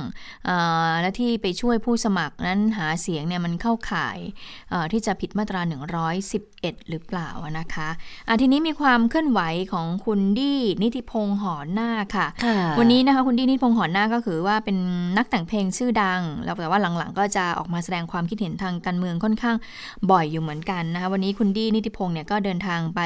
[0.46, 0.58] เอ่
[0.90, 4.18] อและที่ไปช่วยผู้สมัครนั้นหาเสียงเนี่ยมันเข้าข่าย
[4.70, 5.62] เอ่อที่จะผิดมาตรา
[6.26, 7.90] 111 หรือเปล่าอะนะคะ
[8.28, 9.42] อะทีนี้มีความเคลื่อนไหว
[9.74, 14.78] ของคุณดี้นิติพงษ์หอหน้าคค่ะค่ะ วันนี้นะคะคุณดี้นิติพงษ์หอนหน้าก็คือว่าเป็น
[15.18, 19.56] นักแต่งเพลงชื่อดัง แล้วแต่ว่าหลังๆ ก็จะออกมาแสดงความคิดเห็นทางการเมืองค่อนข้าง
[20.12, 23.02] บ่อยอยู่เหมือนกันนะคะ วันนี้คุณดี้นิติพงษ์เนี่ยก็เดินทางไป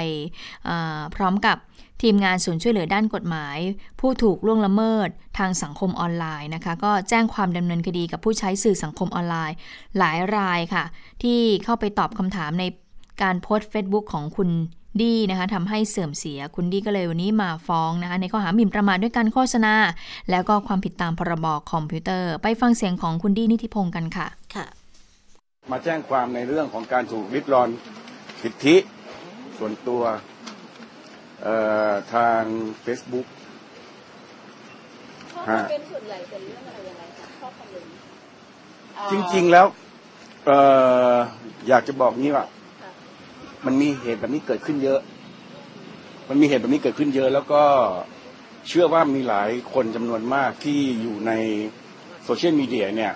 [1.16, 1.58] พร้อมกับ
[2.02, 3.58] ทีมงานศูนย์ช่วยเหลือด้านกฎหมาย
[4.00, 9.56] ผู้ถูกล่วงละเมิดทางสังคมออนไลน์นะคะ ก็แจ้งความดำเนินคดีกับผู้ใช้สื่อสังคมออนไลน์
[9.98, 10.84] หลายรายค่ะ
[11.24, 12.64] ที่เข้าไปตอบคำถามใน
[13.22, 14.50] การโพสต์ Facebook ของคุณ
[15.02, 19.76] ดี้นะคะทำให้เสื่อมเสียคุณดี้ก็เลยวันนี้มาฟ้องนะคะในข้อหาหมิ่นประมาทด้วยการโฆษณา
[20.32, 24.66] แล้วก็ความผิดตามพรบคอมพิวเตอร์ ไปฟังเสียงของคุณดี้นิติพงศ์กันค่ะค่ะ
[25.72, 27.70] มาแจ้งความในเรื่องของการถูกลิดรอน
[28.42, 28.76] สิทธิ
[29.58, 30.04] ส่วนตัว
[31.44, 31.56] เอ่
[31.90, 32.42] อทาง
[32.86, 33.28] Facebook
[35.34, 37.90] ข้อคอมเมนต์ส่วนใหญ่เป็นเรื่องอะไรยังไงคะข้อคอมเมนต์
[39.12, 39.66] จริงๆแล้ว
[40.46, 40.58] เอ่
[41.14, 41.16] อ
[41.68, 42.46] อยากจะบอกงี้ว่า
[43.66, 45.00] มันมีเหตุแบบนี้เกิดขึ้นเยอะ
[46.30, 47.64] มันมีเหตุแบบนี้เกิดขึ้นเยอะ แล้วก็
[48.68, 51.32] เชื่อว่ามีหลายคนจำนวนมากที่อยู่ใน
[52.24, 53.14] โซเชียลมีเดียเนี่ย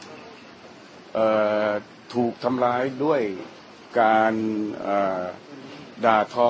[2.13, 3.21] ถูกทำร้ายด้วย
[3.99, 4.33] การ
[6.05, 6.49] ด่าทอ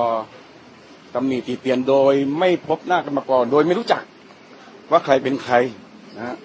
[1.14, 4.02] ตำหนิตีเตียนโดยไม่พบหน้ากันมาก่อนโดยไม่รู้จัก
[4.90, 5.54] ว่าใครเป็นใคร
[6.18, 6.36] นะ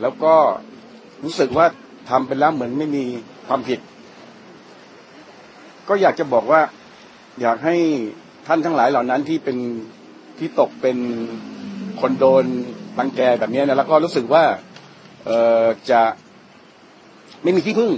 [0.00, 0.34] แล้วก็
[1.24, 1.66] รู้สึกว่า
[2.10, 3.04] ทำไปแล้วเหมือนไม่มี
[3.46, 3.80] ความผิด
[5.88, 6.60] ก็อยากจะบอกว่า
[7.42, 7.76] อยากให้
[8.46, 9.58] ท่านทั้งหลายเหล่านั้นที่เป็น
[10.38, 10.98] ที่ตกเป็น
[12.00, 12.44] คนโดน
[12.98, 14.44] รังแกแบบนี้นะแล้วก็รู้สึกว่า
[15.26, 15.30] เอ
[15.62, 16.02] อจะ
[17.42, 17.92] ไม่มีที่พึ่ง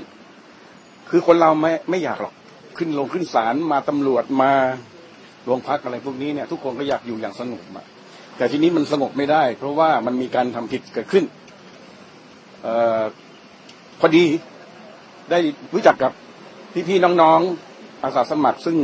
[1.10, 2.34] คือคนเราไม่ไม่อยากหรอก
[2.78, 4.52] ขึ้นลงขึ้นศาลมาตำรวจมา
[5.44, 7.86] โรงพักอะไรพวกนี้เนี่ยทุกคนก็อยากอยู่อย่างสงบอะ
[8.36, 11.24] แต่ทีนี้มันสงบไม่ได้ เพราะว่ามันมีการทำผิดเกิดขึ้น
[12.62, 12.68] เอ
[13.00, 13.02] อ
[14.00, 14.24] พอดี
[15.30, 15.38] ได้
[15.74, 16.12] รู้จักกับ
[16.88, 18.76] พี่ๆน้องๆอาสาสมัครซึ่ง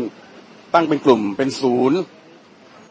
[0.75, 1.99] ตั้งเป็นกลุ่มเป็นศูนย์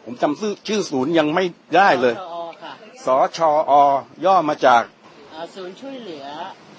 [0.04, 1.44] ผมจำชื่อชื่อศูนย์ยังไม่
[1.76, 2.72] ได้เลยชอค่ะ
[3.04, 3.38] สช
[3.70, 4.82] อย่อมาจาก
[5.32, 6.26] อ่าศูนย์ช่วยเหลือ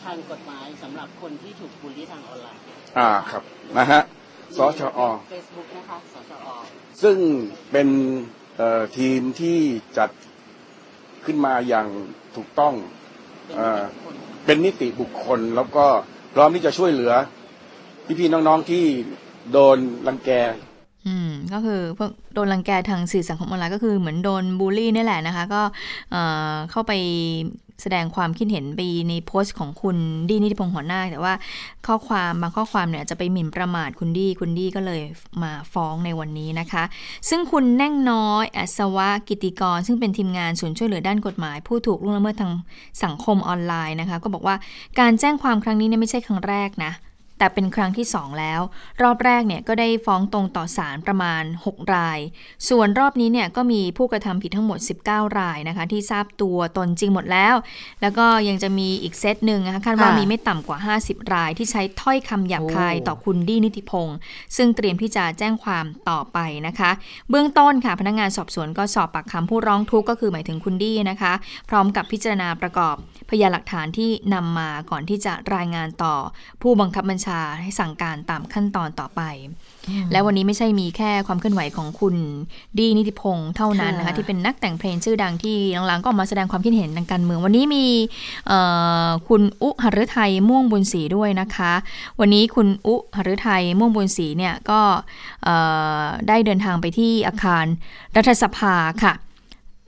[0.03, 2.61] ทางกฎหมายสำหรับคนที่ถูกบูลลี่ทางออนไลน์
[2.97, 3.43] อ่าครับ
[3.77, 4.01] นะฮะ
[4.57, 4.99] สชอ
[5.29, 6.47] เฟซบุ๊กนะคะสชอ
[7.03, 7.17] ซึ่ง
[7.71, 7.87] เป็น
[8.57, 9.59] เอ่อทีมที่
[9.97, 10.09] จัด
[11.25, 11.87] ขึ้นมาอย่าง
[12.35, 12.73] ถูกต้อง
[13.45, 15.85] เป็นเอ่อคนเป็นนิติบุคคลแล้วก็
[16.33, 17.13] พร้อมที่จะช่วยเหลือ
[18.19, 18.85] พี่ๆน้องๆที่
[19.51, 19.77] โดน
[20.07, 20.64] รังแกอืม
[21.53, 25.61] ก็คือพวกโดนรังแกทางสื่อสังคมออนไลน์ก็คือเหมือนโดนบูลลี่นี่แหละนะคะ ก็
[26.11, 26.91] เเข้าไป
[27.81, 29.97] แสดงความคิดเห็นไปในโพสต์ของคุณ
[30.29, 31.33] ดีนิติพงษ์หัวหน้า แต่ว่า
[31.87, 35.01] ข้อความบางข้อความเนี่ยจะไปหมิ่นประมาทคุณดีคุณดีก็เลย
[35.43, 36.83] มาฟ้องในวันนี้นะคะ
[37.29, 42.53] ซึ่งคุณแน่งน้อยอัศวะกิติกร ซึ่งเป็นทีมงานศูนย์ช่วยเหลือด้านกฎหมาย ผู้ถูกล่วงละเมิดทาง
[43.03, 44.55] สังคมออนไลน์นะคะ ก็บอกว่า
[44.99, 46.91] การแจ้งความครั้งนี้เนี่ยไม่ใช่ครั้งแรกนะ
[47.37, 48.61] แต่เป็นครั้งที่ 2 แล้ว
[49.01, 52.19] รอบแรกเนี่ยก็ได้ฟ้องตรงต่อศาลประมาณ 6 ราย
[52.69, 57.55] ส่วนรอบนี้เนี่ยก็มีผู้กระทำผิดทั้งหมด 19 รายนะคะ ที่ทราบตัวตนจริงหมดแล้ว
[58.01, 60.77] แล้วก็ยังจะมีอีกเซตหนึ่งนะคะคาดว่าค่ะมีไม่ต่ำกว่า
[61.07, 64.17] 50 รายที่ใช้ถ้อยคำหยาบคายโอ้ต่อคุณดีนิติพงศ์
[64.57, 66.91] ซึ่งเตรียมที่จะแจ้งความต่อไปนะคะ
[67.29, 71.33] เบื้องต้นค่ะพนักงานสอบสวนก็สอบปากคำผู้ร้องทุกข์ก็คือหมายถึงคุณดีนะคะ
[71.69, 72.95] พร้อมกับพิจารณาประกอบ
[73.29, 76.15] พยานหลักฐานที่นำมาก่อนที่จะรายงานต่อ
[76.61, 77.24] ผู้บังคับบัญชา
[77.61, 79.21] ให้สั่งการตามขั้นตอนต่อไป
[80.11, 82.15] และวันนี้ไม่ใช่มีแค่ความเคลื่อนไหวของคุณ
[82.77, 85.55] ดีนิติพงศ์เท่านั้นนะคะค่ะที่เป็นนักแต่งเพลงชื่อดังที่
[85.87, 87.85] หลังๆก็ออกมาแสดงความคิดเห็นทางการเมือง วันนี้มี
[88.47, 88.59] เอ่
[89.05, 91.73] อคุณอุหฤทัยม่วงบุญศรีด้วยนะคะ
[92.19, 94.81] วันนี้คุณอุหฤทัยม่วงบุญศรีเนี่ยก็
[95.43, 95.55] เอ่
[96.01, 97.65] อได้เดินทางไปที่อาคาร
[98.15, 99.13] รัฐสภาค่ะ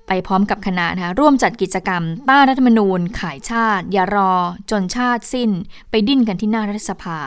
[0.07, 4.31] ไปพร้อมกับคณะนะคะร่วมจัดกิจกรรม ต้านรัฐธรรมนูญ ขายชาติ อย่ารอ
[4.71, 5.49] จนชาติสิ้น
[5.89, 7.19] ไปดิ้นกันที่หน้ารัฐสภา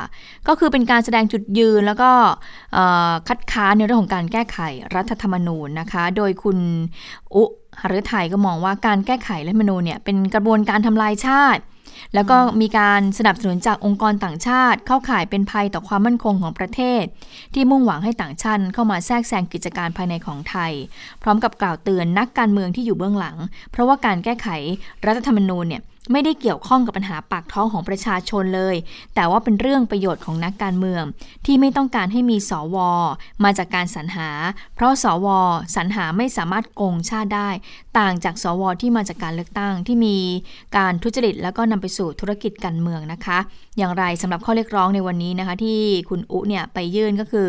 [0.49, 2.11] ก็คือเป็นการแสดงจุดยืนแล้วก็
[3.29, 4.59] คัดค้านในเรื่องของการแก้ไข
[4.97, 6.59] รัฐธรรมนูญนะคะ โดยคุณ
[7.35, 7.45] อุ
[7.81, 11.63] หฤทัยก็มองว่าการแก้ไขรัฐธรรมนูญเนี่ยเป็นกระบวนการทำลายชาติ
[12.15, 17.03] แล้วก็มีการสนับสนุนจากองค์กรต่างชาติ เข้าข่ายเป็นภัยต่อความมั่นคงของประเทศ
[17.55, 20.73] ที่มุ่งหวังให้ต่างชาติเข้ามาแทรกแซงกิจการภายในของไทย
[21.23, 23.37] พร้อมกับกล่าวเตือนนักการเมืองที่อยู่เบื้องหลัง
[23.71, 24.49] เพราะว่าการแก้ไข
[25.07, 25.83] รัฐธรรมนูญเนี่ย
[26.13, 28.77] ไม่ได้เกี่ยวข้องกับปัญหาปากท้องของประชาชนเลย
[29.15, 31.03] แต่ว่าเป็นเรื่องประโยชน์ของนักการเมือง
[31.47, 32.77] ที่ไม่ต้องการให้มีสว
[33.45, 34.31] มาจากการสรรหา
[34.75, 35.27] เพราะสว
[35.77, 37.51] สรรหาไม่สามารถโกงชาติได้
[37.99, 40.17] ต่างจากสวที่มาจากการเลือกตั้งที่มี
[40.77, 43.39] การทุจริต แล้วก็นำไปสู่ธุรกิจการเมืองนะคะ
[43.79, 45.79] อย่างไรสำหรับข้อเรียกร้องในวันนี้นะคะ ที่
[46.11, 47.49] คุณอุเนี่ยไปยื่นก็คือ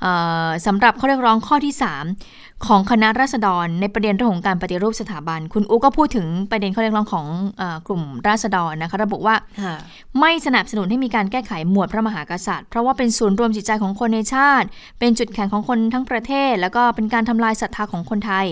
[0.00, 0.06] เอ
[0.46, 7.26] อสำหรับข้อเรียกร้องข้อที่ 3 ของคณะราษฎร ในประเด็นเรื่องของการปฏิรูปสถาบัน คุณอุก็พูดถึงประเด็นข้อเรียกร้องของ
[7.58, 9.74] เออกลุ่มราษฎรนะคะ ระบุว่าค่ะ
[10.20, 14.66] ไม่สนับสนุนให้มีการแก้ไขหมวดพระมหากษัตริย์ เพราะว่าเป็นศูนย์รวมจิตใจของคนในชาติ
[14.98, 18.46] เป็นจุดแข็งของคนทั้งประเทศ แล้วก็เป็นการทำลายศรัทธาของคนไทย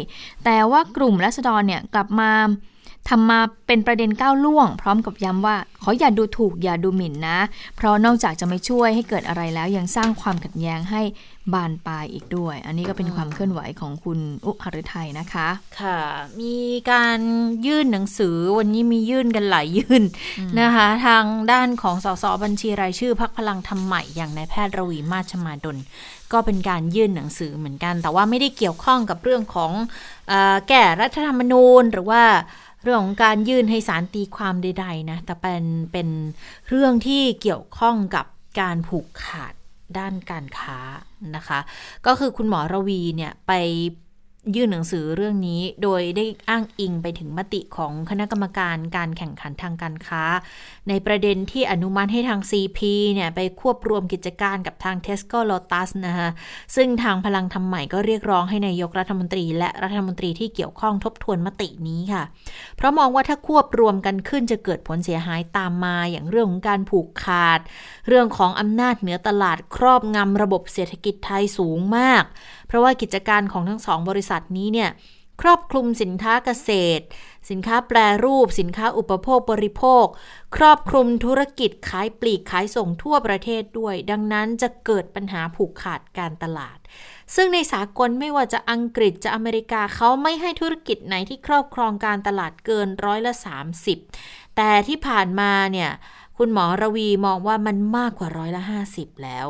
[0.45, 2.31] แต่ว่ากลุ่มรัษฎรเนี่ยกลับมา
[3.09, 7.39] ทำมาเป็นประเด็นก้าวล่วง พร้อมกับย้ำว่า ขออย่าดูถูกอย่าดูหมิ่นนะ
[7.77, 11.03] เพราะนอกจากจะไม่ช่วยให้เกิดอะไรแล้วยังสร้างความขัดแย้งให้
[11.53, 15.49] บานปลายอีกด้วย อันนี้ก็เป็นความเคลื่อนไหวของคุณอุหฤทัยนะคะ
[15.81, 16.01] ค่ะ
[16.41, 16.57] มี
[16.91, 17.21] การ
[17.67, 20.03] ยื่นหนังสือวันนี้มียื่นกันหลายยื่น
[20.61, 25.79] นะคะ ทางด้านของสสบัญชีรายชื่อพักพลังธรรมใหม่อย่างนายแพทย์ระวีมาชมาดล
[26.33, 30.10] ก็เป็นการยื่นหนังสือเหมือนกัน แต่ว่าไม่ได้เกี่ยวข้องกับเรื่องของเออ
[30.69, 32.23] แก้รัฐธรรมนูญหรือว่า
[32.83, 36.09] เรื่องของการยื่นให้สารตีความใดๆนะแต่เป็นเป็น
[36.69, 38.27] เรื่องที่เกี่ยวข้องกับ
[38.61, 39.55] การผูกขาด
[39.99, 40.79] ด้านการค้า
[41.37, 41.61] นะคะ
[42.07, 43.53] ก็คือคุณหมอระวีเนี่ยไป
[44.55, 50.23] ยื่นหนังสือเรื่องนี้โดยได้อ้างอิงไปถึงมติของคณะกรรมการการแข่งขันทางการค้า
[50.89, 52.79] ในประเด็นที่อนุมัติให้ทาง CP
[53.15, 56.29] เนี่ย ไปควบรวมกิจการกับทาง Tesco Lotus นะคะ
[56.77, 62.23] ซึ่งทางพลังทำใหม่ก็เรียกร้องให้นายกรัฐมนตรี และรัฐมนตรีที่เกี่ยวข้องทบทวนมตินี้ค่ะ
[62.77, 67.61] เพราะมองว่าถ้าควบรวมกันขึ้นจะเกิดผลเสียหายตามมาอย่างเรื่องของการผูกขาด
[68.09, 72.25] เรื่องของอำนาจเหนือตลาดครอบงำระบบเศรษฐกิจไทยสูงมาก
[72.71, 74.91] เพราะว่ากิจการของทั้งสองบริษัทนี้เนี่ย
[75.43, 77.05] ครอบคลุมสินค้าเกษตร
[77.51, 80.05] สินค้าแปรรูป สินค้าอุปโภคบริโภค
[80.57, 86.79] ครอบคลุมธุรกิจขายปลีกขายส่งทั่วประเทศด้วย ดังนั้นจะเกิดปัญหาผูกขาดการตลาด
[87.35, 93.33] ซึ่งในสากลไม่ว่าจะอังกฤษจะอเมริกาเขาไม่ให้ธุรกิจไหนที่ครอบครองการตลาดเกินร้อยละ
[93.97, 95.91] 30 แต่ที่ผ่านมาเนี่ย
[96.43, 98.63] คุณหมอระวีมองว่ามันมากกว่าร้อยละ
[98.93, 99.47] 50แล้ว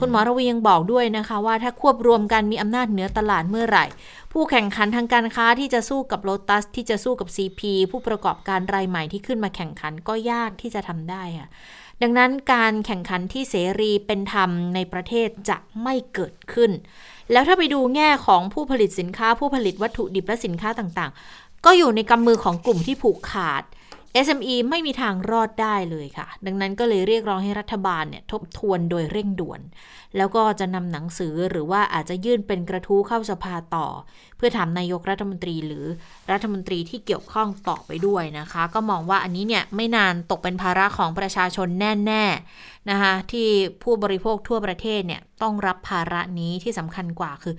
[0.00, 3.84] คุณหมอระวียังบอกด้วยนะคะว่าถ้าควบรวมกันมีอำนาจเหนือตลาดเมื่อไหร่
[4.32, 7.60] ผู้แข่งขันทางการค้าที่จะสู้กับโ o ตัสที่จะสู้กับ CP
[7.90, 11.48] ผู้ประกอบการรายใหม่ที่ขึ้นมาแข่งขันก็ยากที่จะทำได้ค่ะ
[12.02, 16.70] ดังนั้นการแข่งขันที่เสรีเป็นธรรมในประเทศจะไม่เกิดขึ้น
[17.32, 23.62] แล้วถ้าไปดูแง่ของผู้ผลิตสินค้าผู้ผลิตวัตถุดิบและสินค้าต่างๆ ก็อยู่ในกำมือของกลุ่มที่ผูกขาด
[24.26, 29.60] SME ไม่มีทางรอดได้เลยค่ะ ดังนั้นก็เลยเรียกร้องให้รัฐบาลเนี่ยทบทวนโดยเร่งด่วน
[30.16, 33.86] แล้วก็จะนำหนังสือหรือว่าอาจจะยื่นเป็นกระทู้เข้าสภาต่อ
[34.36, 35.84] เพื่อถามนายกรัฐมนตรีหรือ
[36.30, 43.48] รัฐมนตรีที่เกี่ยวข้องต่อไปด้วยนะคะ ก็มองว่าอันนี้เนี่ยไม่นานตกเป็นภาระของประชาชนแน่ๆนะคะที่
[43.82, 47.54] ผู้บริโภคทั่วประเทศเนี่ยต้องรับภาระนี้ที่สำคัญกว่าคือ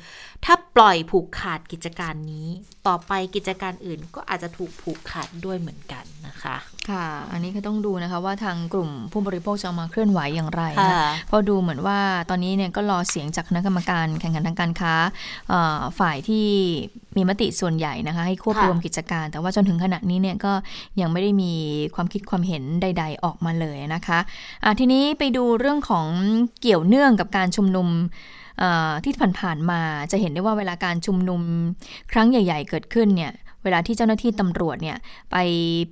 [0.46, 2.48] ถ้าปล่อยผูกขาดกิจการนี้
[2.88, 6.56] ต่อไปกิจการอื่นก็อาจจะถูกผูกขาดด้วยเหมือนกันนะคะ
[6.90, 14.94] ค่ะ อันนี้ก็ต้องดูนะคะว่าทางกลุ่มผู้บริโภคจะมาเคลื่อนไหวอย่างไรค่ะนะเพราะดูเหมือนว่าตอนนี้เนี่ยก็รอเสียงจากคณะกรรมการแข่งขันทางการค้า
[15.50, 16.46] เอ่อฝ่ายที่
[17.16, 20.54] มีมติส่วนใหญ่นะคะ ให้ควบรวมกิจการ แต่ว่าจนถึงขณะนี้เนี่ยก็
[21.02, 21.54] ยังไม่ได้มี
[21.96, 24.20] ความคิดความเห็นใด ๆ ออกมาเลยนะคะ
[24.64, 26.08] อะทีนี้ไปดูเรื่องของ
[26.62, 27.90] เกี่ยวเนื่องกับการชุมนุม
[28.60, 29.82] เอ่อที่ผ่านๆมา
[30.12, 31.42] จะเห็นได้ว่าเวลาการชุมนุม
[32.12, 33.32] ครั้งใหญ่ ๆ เกิดขึ้นเนี่ย
[33.66, 34.98] เวลาที่เจ้าหน้าที่ตำรวจเนี่ย
[35.32, 35.38] ไป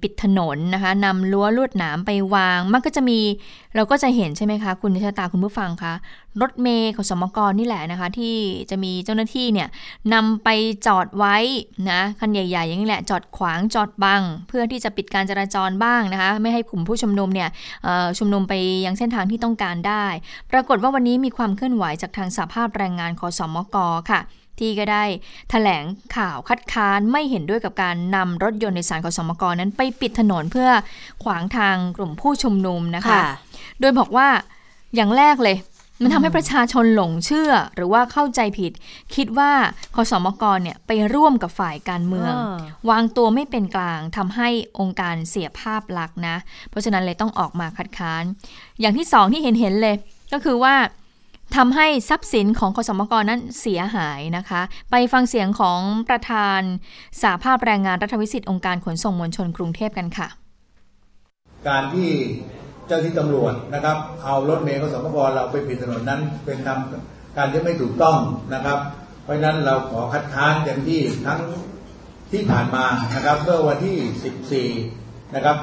[0.02, 3.20] ปิดถนนนะคะนำรั้วลวดหนามไปวาง มันก็จะมี
[3.76, 5.94] เราก็จะเห็นใช่ไหมคะ คุณนิชตาคุณผู้ฟังคะ
[6.42, 8.36] รถเมย์ของสมกรนี่แหละนะคะ ที่
[8.70, 9.68] จะมีเจ้าหน้าที่เนี่ย
[10.14, 10.50] นำไป
[10.88, 11.36] จอดไว้
[11.92, 17.50] นะคันใหญ่ๆ อย่างนี้แหละจอดขวางจอดบัง เพื่อที่จะปิดการจราจรบ้างนะคะ ไม่ให้กลุ่มผู้ชุมนุมเนี่ย
[18.18, 18.54] ชุมนุมไป
[18.86, 20.06] ยังเส้นทางที่ต้องการได้
[20.52, 23.78] ปรากฏว่าวันนี้มีความเคลื่อนไหวจากทางสหภาพแรงงานคอสมก
[24.12, 24.22] ค่ะ
[24.60, 25.04] ที่ก็ได้
[25.50, 25.84] แถลง
[26.18, 30.70] ข่าวคัดค้านไม่เห็นด้วยกับการนำรถยนต์ในสารขสมกนั้นไปปิดถนนเพื่อ
[31.24, 33.26] ขวางทางกลุ่มผู้ชุมนุมนะคะค่ะ
[33.80, 34.28] โดยบอกว่า
[34.96, 35.58] อย่างแรกเลย
[36.02, 38.72] มันทำให้ประชาชนหลงเชื่อหรือว่าเข้าใจผิด
[39.16, 39.52] คิดว่า
[39.96, 42.56] คสมกเนี่ยไปร่วมกับฝ่ายการเมืองเออ
[42.90, 44.50] วางตัวไม่เป็นกลางทำให้
[44.80, 46.36] องค์การเสียภาพลักษณ์นะ
[46.70, 48.24] เพราะฉะนั้นเลยต้องออกมาคัดค้าน
[48.80, 49.96] อย่างที่สองที่เห็นเห็นๆเลย
[50.34, 50.76] ก็คือว่า
[51.56, 55.80] ทำให้ทรัพย์สินของคสมกนั้นเสียหายนะคะ ไปฟังเสียงของ
[56.10, 56.62] ประธาน
[57.22, 60.28] สาภาพแรงงานรัฐวิสิทธิ์องค์การขนส่งมวลชนกรุงเทพกันค่ะ
[61.68, 62.10] การที่
[62.88, 68.18] เจ้าที่ตำรวจนะครับ เอารถเมล์ขอสมกรเราไปปิดถนนนั้น เป็นทำการที่ไม่ถูกต้อง
[68.54, 68.80] นะครับ
[69.24, 71.42] เพราะฉะนั้นเราขอคัดค้านอย่างที่ทั้ง
[72.32, 72.86] ที่ผ่านมา
[73.16, 75.58] นะครับเมื่อวันที่ 14 นะครับ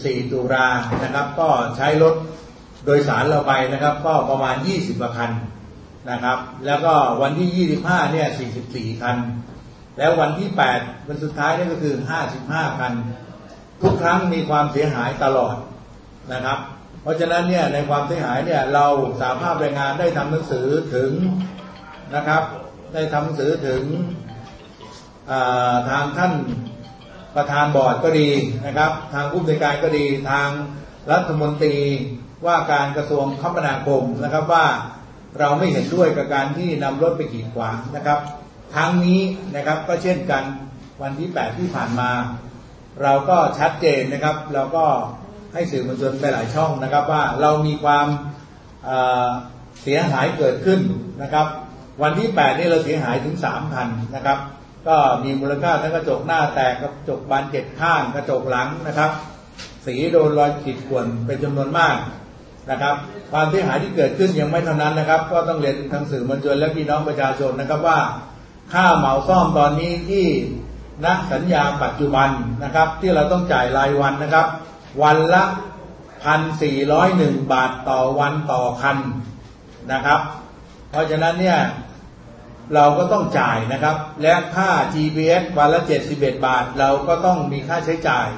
[0.00, 0.66] 14 ตุลา
[1.02, 2.14] นะครับ ก็ใช้รถ
[2.84, 5.30] โดยสารเราไปนะครับ ก็ประมาณ 20กว่าคัน
[6.10, 8.28] นะครับ แล้วก็วันที่ 25 เนี่ย
[8.64, 9.16] 44 คัน
[9.98, 11.94] แล้ววันที่ 8 วันสุดท้ายนี่ก็คือ
[12.36, 12.92] 55 คัน
[13.82, 15.56] ทุกครั้งมีความเสียหายตลอด
[16.32, 16.58] นะครับ
[17.02, 18.86] เพราะฉะนั้นเนี่ยในความเสียหายเนี่ยเรา
[19.20, 21.12] สาภาพแรงงานได้ทำหนังสือถึง
[22.14, 22.42] นะครับ
[22.94, 26.32] ได้ทำหนังสือถึงาทางท่าน
[27.36, 28.28] ประธานบอร์ดก็ดี
[28.66, 30.48] นะครับ ทางผู้บริการก็ดีทาง
[31.12, 31.76] รัฐมนตรี
[32.46, 34.66] ว่าการกระทรวงคมนาคมนะครับว่า
[35.38, 38.18] เราไม่เห็นด้วยกับการที่นำรถไปกีดขวางนะครับ
[38.76, 39.20] ทั้งนี้
[39.56, 40.42] นะครับก็เช่นกัน
[41.02, 42.10] วันที่ 8 ที่ผ่านมา
[43.02, 44.86] เราก็ชัดเจนนะครับเราก็
[45.54, 48.06] ให้สื่อมวลชนไปหลายช่องนะครับว่าเรามีความ
[48.84, 50.80] เเสียหายเกิดขึ้น
[51.22, 51.46] นะครับ
[52.02, 54.38] วันที่ 8 นี่เราเสียหายถึง3พันนะครับ
[54.88, 59.10] ก็มีมูลค่าทั้งกระจกหน้าแตกกระจกบานเจ็ดข้างกระจกหลังนะครับ
[59.86, 61.96] สีโดนรอยขีดข่วนเป็นจำนวนมาก
[62.70, 62.94] นะครับ
[63.32, 67.98] ความเสียหายที่เกิดขึ้นยังไม่เท่านั้นนะครับ ก็ต้องเรียนทางสื่อมวลชนและพี่น้องประชาชนนะครับว่า
[68.72, 70.26] ค่าเหมาซ่อมตอนนี้ที่
[71.04, 72.28] ณสัญญาปัจจุบัน
[72.64, 74.46] นะครับ ที่เราต้องจ่ายรายวันนะครับ
[75.02, 75.44] วันละ
[76.24, 78.98] พันสี่ร้อยหนึ่งบาทต่อวันต่อคัน
[79.92, 80.20] นะครับ
[80.90, 81.58] เพราะฉะนั้นเนี่ย
[82.74, 85.80] เราก็ต้องจ่ายนะครับ และค่า GPS วันละ
[86.12, 88.28] 71 บาท เราก็ต้องมีค่าใช้จ่าย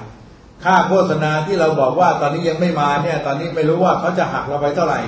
[0.64, 5.00] ค่าโฆษณาที่เราบอกว่าตอนนี้ยังไม่มาเนี่ย ตอนนี้ไม่รู้ว่าเขาจะหักเราไปเท่าไหร่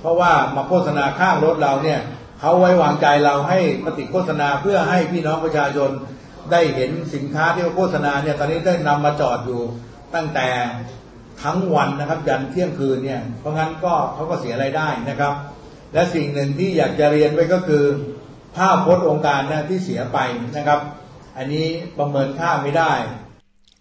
[0.00, 2.00] เพราะว่ามาโฆษณาข้างรถเราเนี่ย
[2.40, 5.90] เขาไว้วางใจเราให้ปฏิโฆษณาเพื่อให้พี่น้องประชาชน
[6.52, 9.62] ได้เห็นสินค้าที่เขาโฆษณาเนี่ยตอนนี้ได้นำมาจอดอยู่
[10.14, 10.48] ตั้งแต่
[11.42, 15.34] ทั้งวันนะครับยันเที่ยงคืนเนี่ย เพราะงั้นก็เขาก็เสียรายได้นะครับ
[15.94, 17.84] และสิ่งหนึ่งที่อยากจะเรียนไว้ก็คือ
[18.56, 20.18] ภาพพจน์องค์การนะที่เสียไป
[20.56, 20.80] นะครับ
[21.38, 21.66] อันนี้
[21.98, 22.92] ประเมินค่าไม่ได้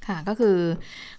[0.07, 0.57] ค่ะก็คือ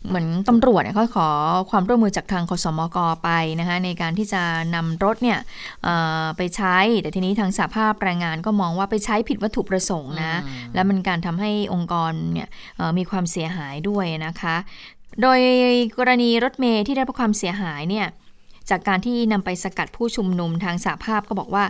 [0.08, 1.28] เหมือนตำรวจเนี่ยเขาขอ
[1.70, 3.30] ความร่วมมือจากทางคสมกไป
[3.60, 4.42] นะคะในการที่จะ
[4.74, 5.38] นำรถเนี่ย
[5.84, 10.34] เอ่อไปใช้ แต่ทีนี้ทางสาภาพแรงงานก็มองว่าไปใช้ผิดวัตถุประสงค์นะ
[10.74, 14.56] และมันการทำให้องค์กรเนี่ยเอ่อมีความเสียหายด้วยนะคะ
[15.22, 15.40] โดย
[15.98, 18.06] กรณีรถเมย์ที่ได้รับความเสียหายเนี่ย
[18.70, 21.64] จากการที่นำไปสกัดผู้ชุมนุมทางสาภาพก็บอกว่า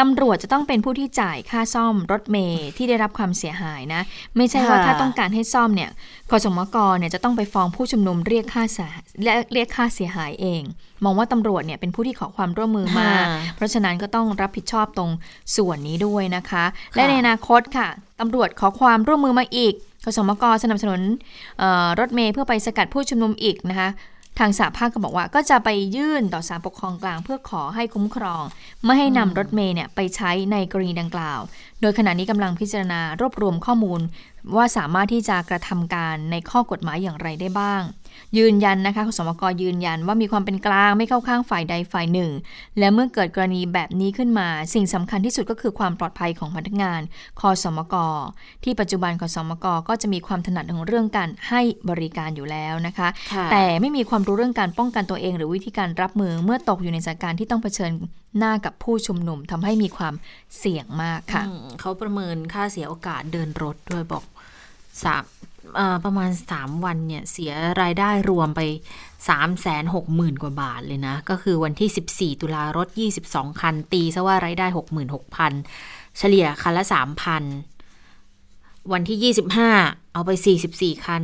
[0.00, 4.02] ตำรวจจะต้องเป็นผู้ที่จ่ายค่าซ่อมรถเมย์ที่ได้รับความเสียหายนะ
[4.36, 5.90] ไม่ใช่ว่าค่ะถ้าต้องการให้ซ่อมเนี่ย
[6.30, 8.90] กสมกเนี่ยจะต้องไปฟ้องผู้ชุมนุมเรียกค่าเสีย
[9.24, 10.62] และเรียกค่าเสียหายเอง
[11.04, 13.24] มองว่าตำรวจเนี่ยเป็นผู้ที่ขอความร่วมมือมาค่ะ
[13.56, 15.10] เพราะฉะนั้นก็ต้องรับผิดชอบตรง
[15.56, 17.88] ส่วนนี้ด้วยนะคะ และในอนาคตค่ะ
[18.20, 21.00] ตำรวจขอความร่วมมือมาอีกกสมกสนับสนุน
[21.58, 23.88] เอ่อรถเมย์เพื่อไปสกัดผู้ชุมนุมอีกนะคะ
[24.38, 28.42] ทางสาภาพก็บอกว่าก็จะไปยื่นต่อศาลปกครองกลางเพื่อขอให้คุ้มครอง
[28.84, 31.40] ไม่ให้นำรถเมย์เนี่ยไปใช้ในกรณีดังกล่าว
[31.80, 34.00] โดยขณะนี้กำลังพิจารณารวบรวมข้อมูล
[34.56, 37.82] ว่าสามารถที่จะกระทำการในข้อกฎหมายอย่างไรได้บ้าง
[38.38, 42.30] ยืนยันนะคะขสมกยืนยันว่ามีความเป็นกลางไม่เข้าข้างฝ่ายใดฝ่ายหนึ่ง
[42.78, 47.00] และเมื่อเกิดกรณีแบบนี้ขึ้นมา สิ่งสำคัญที่สุดก็คือความปลอดภัยของพนักงาน
[47.40, 47.94] คอสมก
[48.64, 51.60] ที่ปัจจุบันคอสมกก็จะมีความถนัดของเรื่องการให้
[51.90, 57.92] บริการอยู่แล้วนะคะค่ะแต่ไม่มีความรู้เรื่องการป้องกันตัวเอง หรือวิธีการรับมือเมื่อตกอยู่ในสถานการณ์ที่ต้องเผชิญ
[58.38, 60.14] หน้ากับผู้ชุมนุมทำให้มีความ
[60.58, 64.24] เสี่ยงมากค่ะอืมเขาประเมินค่าเสียโอกาสเดินรถด้วยบอก
[65.04, 65.55] สามเอ่อ
[66.04, 67.52] ประมาณ 3 วันเนี่ยเสีย
[67.82, 68.60] รายได้รวมไป
[69.28, 72.88] 3 6 0 0 0 0 กว่าบาทเลยนะ ก็คือวันที่ 14 ตุลารถ
[73.24, 74.66] 22 คัน ตีซะว่ารายได้
[75.62, 76.84] 66,000 เฉลี่ยคันละ
[77.88, 80.30] 3,000 วันที่ 25 เอาไป
[80.68, 81.22] 44 คัน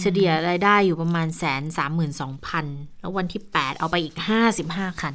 [0.00, 2.66] เฉลี่ยรายได้อยู่ประมาณแสนสามหมื่นสองพัน
[3.00, 4.16] แล้ววันที่ 8 เอาไปอีก
[4.58, 5.12] 55 คัน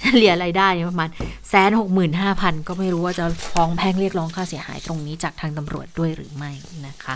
[0.00, 1.08] เฉลี่ยรายได้ประมาณ
[1.48, 6.52] แสนหกหมื่นห้าพันก็ไม่รู้ว่าจะฟ้องแพ่งเรียกร้องค่าเสียหายตรงนี้จากทางตำรวจด้วยหรือไม่
[6.86, 7.14] นะคะ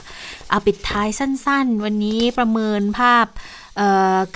[0.49, 3.27] เอาปิดท้ายสั้นๆ วันนี้ประเมินภาพ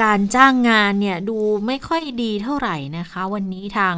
[0.03, 1.37] การจ้างงานเนี่ยดู
[1.67, 3.95] ไม่ค่อยดีเท่าไหร่นะคะ วันนี้ทาง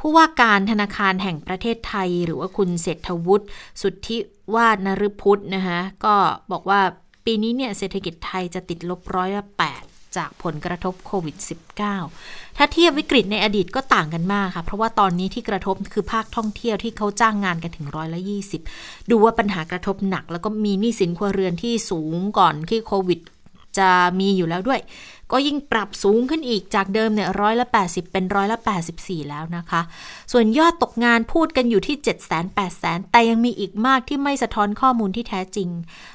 [0.04, 3.46] ู้ว่าการธนาคารแห่งประเทศไทย หรือว่าคุณเศรษฐวุฒิ
[3.82, 4.16] สุทธิ
[4.54, 6.14] วาดนฤพุทธนะคะก็
[6.52, 6.80] บอกว่า
[7.24, 9.82] ปีนี้เนี่ยเศรษฐกิจไทยจะติดลบร้อยละแปด
[10.16, 11.36] จากผลกระทบโควิด
[11.96, 18.20] -19 ถ้าเทียบวิกฤตในอดีตก็ต่างกันมากค่ะ เพราะว่าตอนนี้ที่กระทบคือภาคท่องเที่ยวที่เขาจ้างงานกันถึงร้อยละ
[18.64, 23.20] 20ดูว่าปัญหากระทบหนัก แล้วก็มีหนี้สินครัวเรือนที่สูงก่อนที่โควิด
[23.78, 23.90] จะ
[24.20, 24.80] มีอยู่แล้วด้วย
[25.32, 28.58] ก็ยิ่งปรับสูงขึ้นอีกจากเดิมเนี่ยร้อยละ 80 เป็นร้อยละ
[28.94, 29.80] 84 แล้วนะคะ
[30.32, 35.68] ส่วนยอดตกงานพูดกันอยู่ที่7 0 0 0 0 0 แต่ยังมีอีกมากที่ไม่สะท้อนข้อมูลที่แท้จริง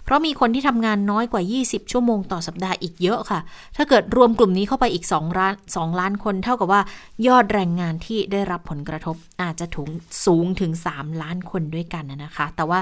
[0.03, 3.39] เพราะมีคนที่ทำงานน้อยกว่า 20 ชั่วโมงต่อสัปดาห์อีกเยอะค่ะ
[3.77, 6.81] ถ้าเกิดรวมกลุ่มนี้เข้าไปอีก2ล้าน2ล้านคน เท่ากับว่า
[7.27, 9.89] ยอดแรงงานที่ได้รับผลกระทบอาจจะถึง
[10.25, 12.79] สูงถึง 3 ล้านคนด้วยกันนะคะ แต่ว่า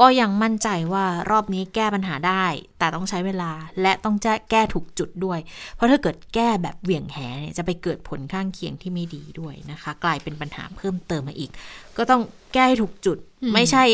[0.00, 2.46] ก็ยังมั่นใจว่ารอบนี้แก้ปัญหาได้
[2.78, 3.50] แต่ต้องใช้เวลา
[3.82, 5.38] และต้องแก้แก้ถูกจุดด้วย
[5.74, 11.50] เพราะถ้าเกิดแก้แบบเหวี่ยงแหเนี่ยจะไปเกิดผลข้างเคียงที่ไม่ดีด้วยนะคะ กลายเป็นปัญหาเพิ่มเติมมาอีก
[11.96, 12.22] ก็ต้อง
[12.54, 13.84] แก้ให้ถูกจุดอืมไม่ใช่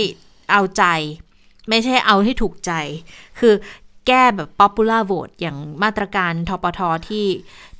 [0.52, 0.84] เอาใจ
[1.68, 2.72] ไม่ใช่เอาให้ถูกใจ
[3.38, 3.54] คือ
[4.06, 7.26] แก้แบบ popular vote อย่างมาตรการทปทที่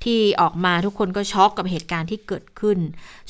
[0.05, 2.79] ที่ออกมาทุกคนก็ช็อกกับเหตุการณ์ที่เกิดขึ้น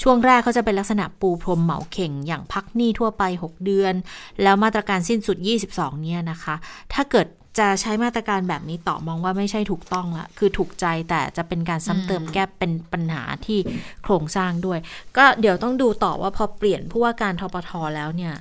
[0.03, 3.95] ช่วงแรกเขาจะเป็นลักษณะปูพรมเหมาเข่ง อย่างพักหนี้ทั่วไป 6 เดือน
[4.43, 5.37] แล้วมาตรการสิ้นสุด
[5.71, 6.55] 22 เนี่ยนะคะ
[6.95, 7.27] ถ้าเกิด
[7.59, 13.59] จะใช้มาตรการแบบนี้ต่อมองว่าไม่ใช่ถูกต้องละคือถูกใจแต่จะเป็นการซ้ำเติมแก้เป็นปัญหาที่
[14.03, 14.79] โครงสร้างด้วย
[15.17, 18.35] ก็เดี๋ยวต้องดูต่อว่าพอเปลี่ยนผู้ว่าการทปทแล้วเนี่ย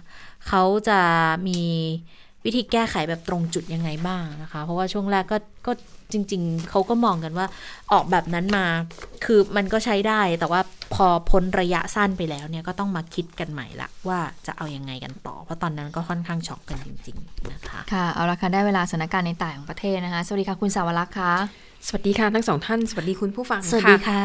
[0.47, 0.99] เขาจะ
[1.47, 1.61] มี
[2.45, 5.37] วิธีแก้ไขแบบตรงจุดยังไงบ้างนะคะ เพราะว่าช่วงแรกก็
[5.67, 5.71] ก็
[6.13, 7.47] จริง ๆ เขาก็มองกันว่า
[7.91, 8.65] ออกแบบนั้นมา
[9.25, 10.61] คือมันก็ใช้ได้ แต่ว่า
[10.93, 21.33] พอพ้นระยะสั้นไปแล้วเนี่ยก็ต้องมาคิดกันใหม่ละว่าจะเอายังไงกันต่อ เพราะตอนนั้นก็ค่อนข้างช็อกกันจริง ๆ นะคะ ค่ะ เอาละค่ะ ได้เวลาสถานการณ์ในต่างประเทศนะคะ สวัสดีค่ะคุณสาวรักษ์ค่ะ
[21.87, 24.21] สวัสดีค่ะทั้งสองท่าน สวัสดีคุณผู้ฟังสวัสดีค่ะ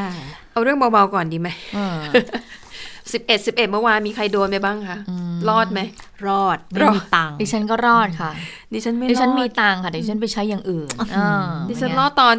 [0.52, 1.98] เอาเรื่องเบาๆก่อนดีไหมเออ
[3.12, 4.98] สิบเอ็ดสิบเอ็ดเมื่อวานมีใครโดนไปบ้างคะ
[5.48, 5.80] รอดไหม
[6.26, 8.30] รอดไม่มีตังค์ดิฉันก็รอดค่ะ
[8.72, 11.30] ดิฉันไม่รอดดิฉันมีตังค์ค่ะดิฉันไปใช้อย่างอื่นอ่า
[11.68, 12.36] ดิฉันรอดตอน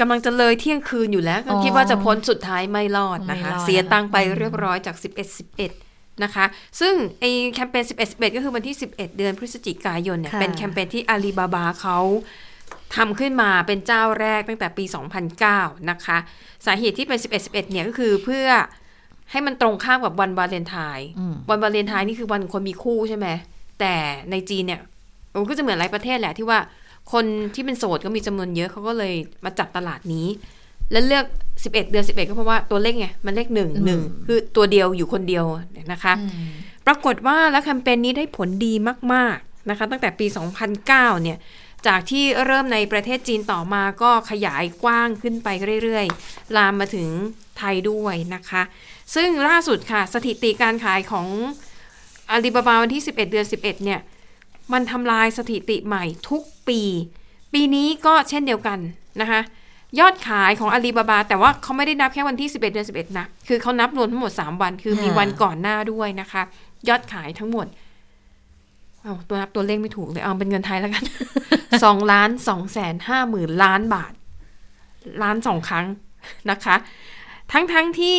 [0.00, 6.44] กำลังจะเลยเที่ยงคืนอยู่แล้วก็อ๋อคิดว่าจะพ้นสุดท้ายไม่รอดนะคะไม่รอดเสียตังค์ไปเรียบร้อยจาก 11 11 นะคะ
[6.80, 7.24] ซึ่งไอ
[7.54, 11.98] แคมเปญ 11 11 ก็คือวันที่ 11 เดือนพฤศจิกายนเนี่ยค่ะเป็นแคมเปญที่อาลีบาบาเขา
[12.96, 14.84] ทำขึ้นมาเป็นเจ้าแรกตั้งแต่ปี
[15.36, 16.18] 2009 นะคะ
[16.66, 18.46] สาเหตุที่เป็น 11 11 เนี่ยก็คือเพื่อ
[19.30, 23.26] ให้มันตรงข้ามกับวันวาเลนไทน์อืมวันวาเลนไทน์นี่คือวันคนมีคู่ใช่ไหม
[23.80, 23.94] แต่
[24.30, 24.80] ในจีนเนี่ย
[25.40, 26.58] มันก็จะเหมือนหลายประเทศแหละที่ว่า
[27.12, 27.24] คน
[27.54, 29.14] ที่เป็นโสดก็มีจำนวนเยอะเขาก็เลย
[29.44, 30.26] มาจับตลาดนี้
[30.92, 31.24] แล้วเลือก
[31.54, 35.44] 11 เดือน 11 ก็เพราะว่าตัวเลขไงมันเลขหนึ่งหนึ่งคือตัวเดียวอยู่คนเดียว
[35.92, 36.12] นะคะ
[36.86, 38.74] ปรากฏว่าแล้วแคมเปญนี้ได้ผลดี
[39.12, 40.26] มากๆนะคะ ตั้งแต่ปี
[40.74, 41.38] 2009 เนี่ย
[41.86, 45.48] จากที่เริ่มในประเทศจีนต่อมาก็ขยายกว้างขึ้นไป
[45.82, 47.08] เรื่อยๆ ลามมาถึง
[47.58, 48.62] ไทยด้วยนะคะ
[49.14, 51.26] ซึ่งล่าสุดค่ะ สถิติการขายของ
[52.30, 54.00] อาลีบาบาวันที่ 11 เดือน 11 เนี่ย
[54.72, 56.80] มันทำลายสถิติใหม่ทุกปี
[57.52, 58.78] ปีนี้ก็เช่นเดียวกัน
[59.20, 59.40] นะคะ
[60.00, 66.42] ยอดขายของอาลีบาบา แต่ว่าเขาไม่ได้นับแค่วันที่ 11 เดือน 11 นะ คือเขานับรวมทั้งหมด 3 วัน คือมีวันก่อนหน้าด้วยนะคะ
[66.88, 67.66] ยอดขายทั้งหมด
[69.02, 71.04] เอาตัวนับตัวเลขไม่ถูกเลยเอาเป็นเงินไทยแล้วกัน
[71.84, 74.12] สองล้านสองแสนห้าหมื่นล้านบาท
[75.22, 75.86] ล้านสองครั้ง
[76.50, 76.76] นะคะ
[77.52, 78.18] ทั้งทั้งที่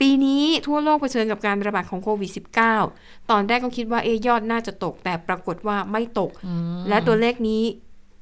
[0.00, 2.30] ปีนี้ทั่วโลกเผชิญกับการระบาดของโควิด
[2.80, 6.30] -19 ตอนแรกก็คิดว่าเอะยอดน่าจะตก แต่ปรากฏว่าไม่ตก
[6.88, 7.62] และตัวเลขนี้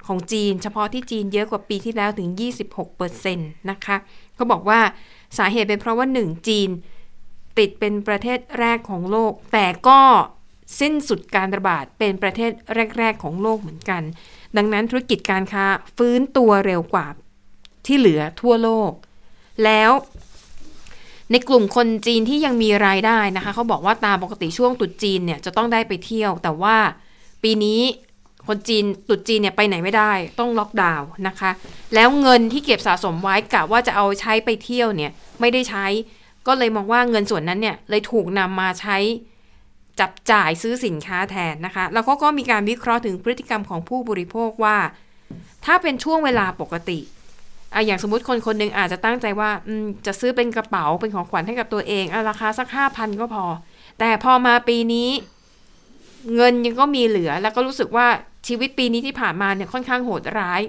[0.07, 2.29] ของจีน เฉพาะที่จีนเยอะกว่าปีที่แล้วถึง
[2.99, 3.97] 26%นะคะ
[4.35, 4.79] เขาบอกว่า
[5.37, 6.69] สาเหตุเป็นเพราะว่าหนึ่งจีน
[7.57, 9.99] ติดเป็นประเทศแรกของโลก แต่ก็
[10.79, 12.51] สิ้นสุดการระบาดเป็นประเทศ
[12.97, 14.01] แรก ๆ ของโลกเหมือนกัน
[14.57, 15.65] ดังนั้นธุรกิจการค้า
[15.97, 17.07] ฟื้นตัวเร็วกว่า
[17.85, 18.91] ที่เหลือทั่วโลก
[19.63, 19.91] แล้ว
[21.33, 26.75] ในกลุ่มคนจีนที่ยังมีรายได้นะคะ เขาบอกว่าตามปกติช่วงตรุษจีนเนี่ยจะต้องได้ไปเที่ยว แต่ว่า
[27.43, 27.81] ปีนี้
[28.47, 31.51] คนจีนตรุษจีนเนี่ยไปไหนไม่ได้ ต้องล็อกดาวน์นะคะ
[31.95, 35.85] แล้วเงินที่เก็บสะสมไว้กะว่าจะเอาใช้ไปเที่ยวเนี่ยไม่ได้ใช้
[36.47, 38.97] ก็เลยมองว่าเงินส่วนนั้นเนี่ยเลยถูกนำมาใช้
[39.99, 44.77] จับจ่ายซื้อสินค้าแทนนะคะ แล้วเขาก็มีการวิเคราะห์ถึงพฤติกรรมของผู้บริโภคว่า
[45.65, 46.99] ถ้าเป็นช่วงเวลาปกติ
[47.73, 53.45] อะอย่างสมมติคนคนหนึ่งอาจจะตั้งใจว่าอืมจะซื้อเป็นกระเป๋าเป็นของขวัญให้กับตัวเองอะราคาสักห้าพันก็พอ
[53.99, 55.09] แต่พอมาปีนี้
[56.35, 58.07] เงินยังก็มีเหลือ แล้วก็รู้สึกว่า
[58.47, 60.61] ชีวิตปีนี้ที่ผ่านมาเนี่ยค่อนข้างโหดร้าย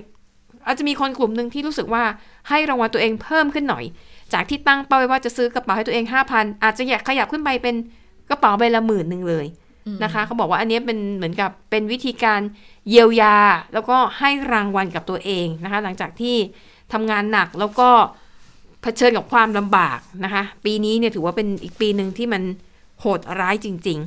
[0.66, 2.05] อาจจะมีคนกลุ่มหนึ่งที่รู้สึกว่า
[2.48, 3.84] ให้รางวัลตัวเองเพิ่มขึ้นหน่อย
[4.32, 7.74] จากที่ตั้งเป้าไว้ว่าจะซื้อกระเป๋าให้ตัวเองห้าพันอาจจะอยากขยับขึ้นไปเป็น
[8.30, 9.46] กระเป๋าใบละหมื่นหนึ่งเลย
[10.05, 12.40] นะคะเขาบอกว่าอันนี้เป็นเหมือนกับเป็นวิธีการ
[12.88, 13.36] เยียวยา
[13.74, 16.36] แล้วก็ให้รางวัลกับตัวเองนะคะ หลังจากที่
[16.95, 17.88] ทำงานหนักแล้วก็
[18.82, 22.42] เผชิญกับความลำบากนะคะ ปีนี้เนี่ยถือว่าเป็นอีกปีหนึ่งที่มัน
[23.01, 23.99] โหดร้ายจริง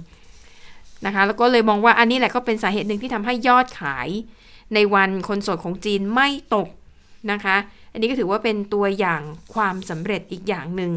[0.48, 4.10] ๆนะคะ แล้วก็เลยมองว่าอันนี้แหละก็เป็นสาเหตุหนึ่งที่ทำให้ยอดขาย
[4.74, 6.70] ในวันคนโสดของจีนไม่ตก
[7.32, 7.56] นะคะ
[7.92, 9.22] อันนี้ก็ถือว่าเป็นตัวอย่าง
[9.54, 10.92] ความสำเร็จอีกอย่างหนึ่ง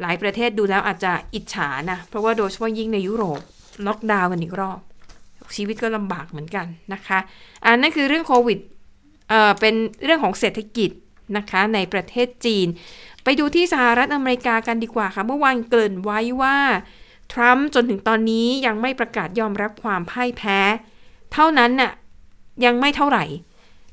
[0.00, 3.40] หลายประเทศดูแล้วอาจจะอิจฉานะ เพราะว่าโดยเฉพาะยิ่งในยุโรป
[3.86, 4.80] ล็อกดาวน์กันอีกรอบ
[5.56, 7.18] ชีวิตก็ลำบากเหมือนกันนะคะ
[7.64, 8.58] อันนั่นคือเรื่องโควิด
[9.32, 9.74] เอ่อเป็น
[10.04, 10.90] เรื่องของเศรษฐกิจ
[11.36, 12.66] นะคะในประเทศจีน
[13.24, 16.56] ไปดูที่สหรัฐอเมริกากันดีกว่าค่ะ เมื่อวานเกริ่นไว้ว่า
[17.32, 20.58] ทรัมป์จนถึงตอนนี้ยังไม่ประกาศยอมรับความพ่ายแพ้
[21.32, 21.92] เท่านั้นน่ะ
[22.64, 23.24] ยังไม่เท่าไหร่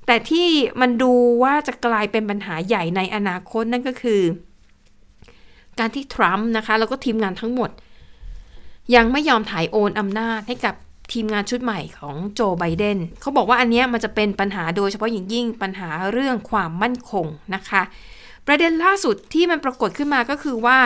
[0.05, 0.47] แต่ที่
[0.81, 1.13] มันดู
[1.43, 4.21] ว่าจะกลายเป็นปัญหาใหญ่ในอนาคตนั่นก็คือ
[5.79, 7.69] การที่ทรัมป์นะคะแล้วก็ทีมงานทั้งหมด
[8.95, 10.75] ยังไม่ยอมถ่ายโอนอำนาจให้กับ
[11.13, 17.81] ทีมงานชุดใหม่ของโจไบเดนเขาบอกว่าอันนี้มันจะเป็นปัญหาโดยเฉพาะอย่างยิ่งปัญหาเรื่องความมั่นคงนะคะ
[18.47, 20.79] ประเด็นล่าสุดที่มันปรากฏขึ้นมาก็คือว่า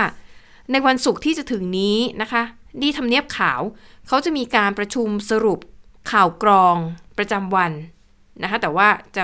[0.72, 2.44] ในวันศุกร์ที่จะถึงนี้นะคะ
[2.82, 3.62] ที่ทำเนียบขาว
[4.08, 5.60] เขาจะมีการประชุมสรุป
[6.12, 6.76] ข่าวกรอง
[7.18, 7.72] ประจำวัน
[8.44, 9.24] นะคะแต่ว่าจะ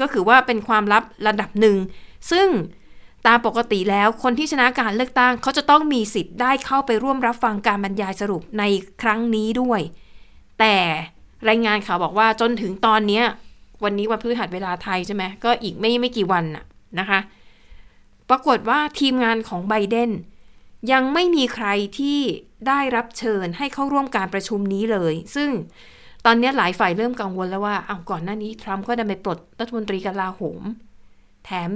[0.00, 1.76] ก็คือว่าเป็นความลับระดับหนึ่ง
[2.30, 2.48] ซึ่ง
[3.26, 8.62] ตามปกติแล้วคนที่ชนะการเลือกตั้งเขาจะต้องมีสิทธิ์ได้เข้าไปร่วมรับฟังการบรรยายสรุปใน
[9.02, 9.80] ครั้งนี้ด้วย
[10.62, 10.78] แต่
[11.48, 13.24] รายงานข่าวบอกว่าจนถึงตอนเนี้ย
[13.84, 16.64] วันนี้วันพฤหัสเวลาไทยใช่ไหมก็อีกไม่ไม่กี่วันน่ะ
[16.98, 17.20] นะคะ
[18.30, 20.10] ปรากฏว่าทีมงานของไบเดน
[20.92, 21.66] ยังไม่มีใคร
[21.98, 22.18] ที่
[22.68, 25.50] ได้รับเชิญให้เข้าร่วมการประชุมนี้เลย ซึ่ง
[26.24, 30.62] ตอนนี้หลายฝ่ายเริ่มกังวลแล้วว่าเอาก่อนหน้านี้ทรัมป์ก็ได้ไปปลดรัฐมนตรีกลาโหม
[31.44, 31.70] แถม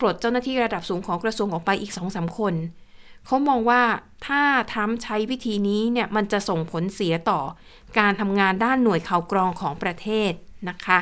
[0.00, 2.54] ปลดเจ้าหน้าที่ระดับสูงของกระทรวงออกไปอีกสองสามคน
[3.26, 3.82] เขามองว่า
[4.26, 4.42] ถ้า
[4.72, 7.40] ทรัมป์ใช้วิธีนี้เนี่ยมันจะส่งผลเสียต่อ
[7.98, 10.32] การทำงานด้านหน่วยข่าวกรองของประเทศ
[10.68, 10.98] นะคะ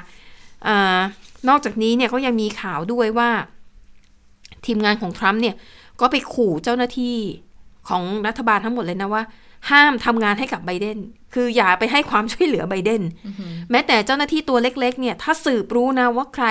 [0.66, 0.98] อา
[1.48, 3.30] นอกจากนี้เนี่ยเขายังมีข่าวด้วยว่า
[4.66, 5.54] ทีมงานของทรัมป์เนี่ย
[6.00, 7.16] ก็ไปขู่เจ้าหน้าที่
[7.88, 9.22] ของรัฐบาลทั้งหมดเลยนะว่า
[9.70, 10.98] ห้ามทำงานให้กับไบเดน
[11.34, 13.02] คืออย่าไปให้ความช่วยเหลือไบเดน
[13.70, 16.46] แม้แต่เจ้าหน้าที่ตัวเล็กๆเนี่ยถ้าสืบรู้นะว่าใคร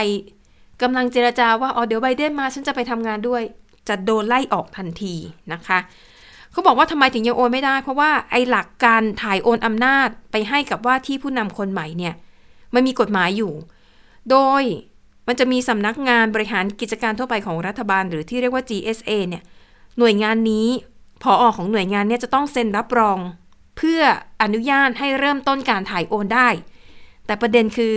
[0.81, 3.43] กำลังเจรจาว่าอ๋อเดี๋ยวไบเดนมาฉันจะไปทำงานด้วย
[3.89, 5.15] จะโดนไล่ออกทันที
[5.53, 5.79] นะคะ
[6.51, 12.13] เขาบอกว่าทำไมถึงยังโอนไม่ได้ เพราะว่าไอ้หลักการถ่ายโอนอำนาจไปให้กับว่าที่ผู้นำคนใหม่เนี่ย
[12.73, 13.53] มันมีกฎหมายอยู่
[14.31, 14.63] โดย
[15.27, 19.43] มันจะมีสำนักงานบริหารกิจการทั่วไปของรัฐบาล หรือที่เรียกว่า GSA เนี่ย
[19.99, 20.67] หน่วยงานนี้
[21.23, 23.19] พออของหน่วยงานเนี่ยจะต้องเซ็นรับรอง
[23.77, 24.01] เพื่อ
[24.41, 26.49] อนุญาตให้เริ่มต้นการถ่ายโอนได้
[27.25, 27.95] แต่ประเด็นคือ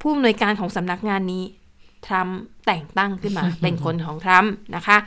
[0.00, 1.44] ผู้อำนวยการของสำนักงานนี้
[2.06, 4.98] ทรัมป์แต่งตั้งขึ้นมาเป็นคนของทรัมป์นะคะ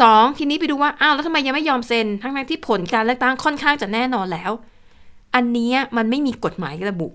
[0.00, 4.50] สองทีนี้ไปดูว่าอ้าวแล้วทำไมยังไม่ยอมเซ็นทั้งๆที่ผลการเลือกตั้งค่อนข้างจะแน่นอนแล้ว
[5.34, 7.08] อันนี้มันไม่มีกฎหมายระบุ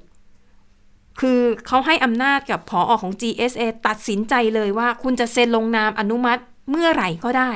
[1.20, 7.51] คือเขาให้อำนาจกับผออของ GSA ตัดสินใจเลยว่าคุณจะเซ็นลงนามอนุมัติเมื่อไหร่ก็ได้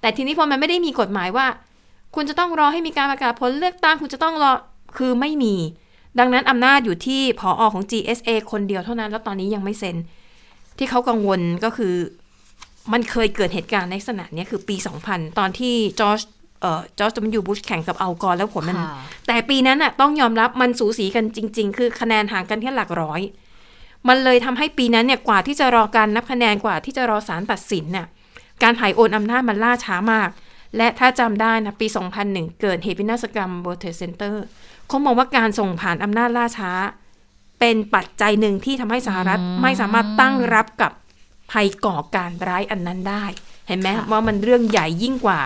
[0.00, 1.46] แต่ทีนี้พอมันไม่ได้มีกฎหมายว่า
[2.14, 4.52] คุณจะต้องรอให้มีการประกาศผลเลือกตั้งคุณจะต้องรอ
[4.96, 5.54] คือไม่มี
[6.18, 9.96] ดังนั้นอำนาจอยู่ที่ผออของ GSA คนเดียวเท่านั้น แล้วตอนนี้ยังไม่เซ็น
[10.78, 11.94] ที่เขากังวลก็คือ
[12.92, 14.76] มันเคยเกิดเหตุการณ์ในลักษณะเนี้ยคือปี
[15.06, 16.20] 2000 ตอนที่จอร์จ
[16.60, 17.26] เอ่อ George W.
[17.26, 18.90] Bush แข่งกับ Al Gore แล้วผลมันค่ะ
[19.26, 23.20] แต่ปีนั้นน่ะต้องยอมรับมันสูสีกันจริง ๆ คือคะแนนห่างกันแค่หลักร้อย
[24.08, 28.06] มันเลยทำให้ปีนั้นเนี่ยกว่าที่จะรอการนับคะแนนกว่าที่จะรอศาลตัดสินน่ะ
[28.62, 30.28] การถ่ายโอนอำนาจมันล่าช้ามาก
[30.76, 31.86] และถ้าจำได้นะปี
[32.24, 34.34] 2001 เกิดเหตุวินาศกรรม World Trade Center
[34.88, 36.70] เขามองว่าการส่งผ่านอำนาจล่าช้า
[37.60, 40.92] เป็นปัจจัยหนึ่งที่ทำให้สหรัฐไม่สามารถตั้งรับกับ
[41.52, 43.24] ภัยก่อการร้ายอันนั้นได้
[43.68, 45.40] เห็นไหมค่ะว่ามันเรื่องใหญ่ยิ่งกว่า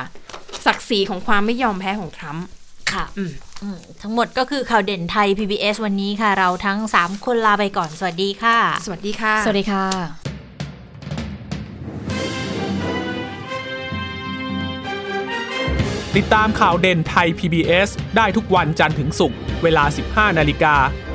[0.67, 2.47] ศักดิ์ศรีของความไม่ยอมแพ้ของทรัมป์
[2.93, 3.33] ค่ะอืม
[3.63, 9.85] อืมทั้งหมดก็คือข่าวเด่นไทย PBS วันนี้ค่ะ เราทั้ง 3 คนลาไปก่อน สวัสดีค่ะ สวัสดีค่ะ สวัสดีค่ะ
[16.17, 20.75] ติดตามข่าวเด่นไทย PBS ได้ทุกวันจันทร์ถึงศุกร์เวลา 15 นาฬิกา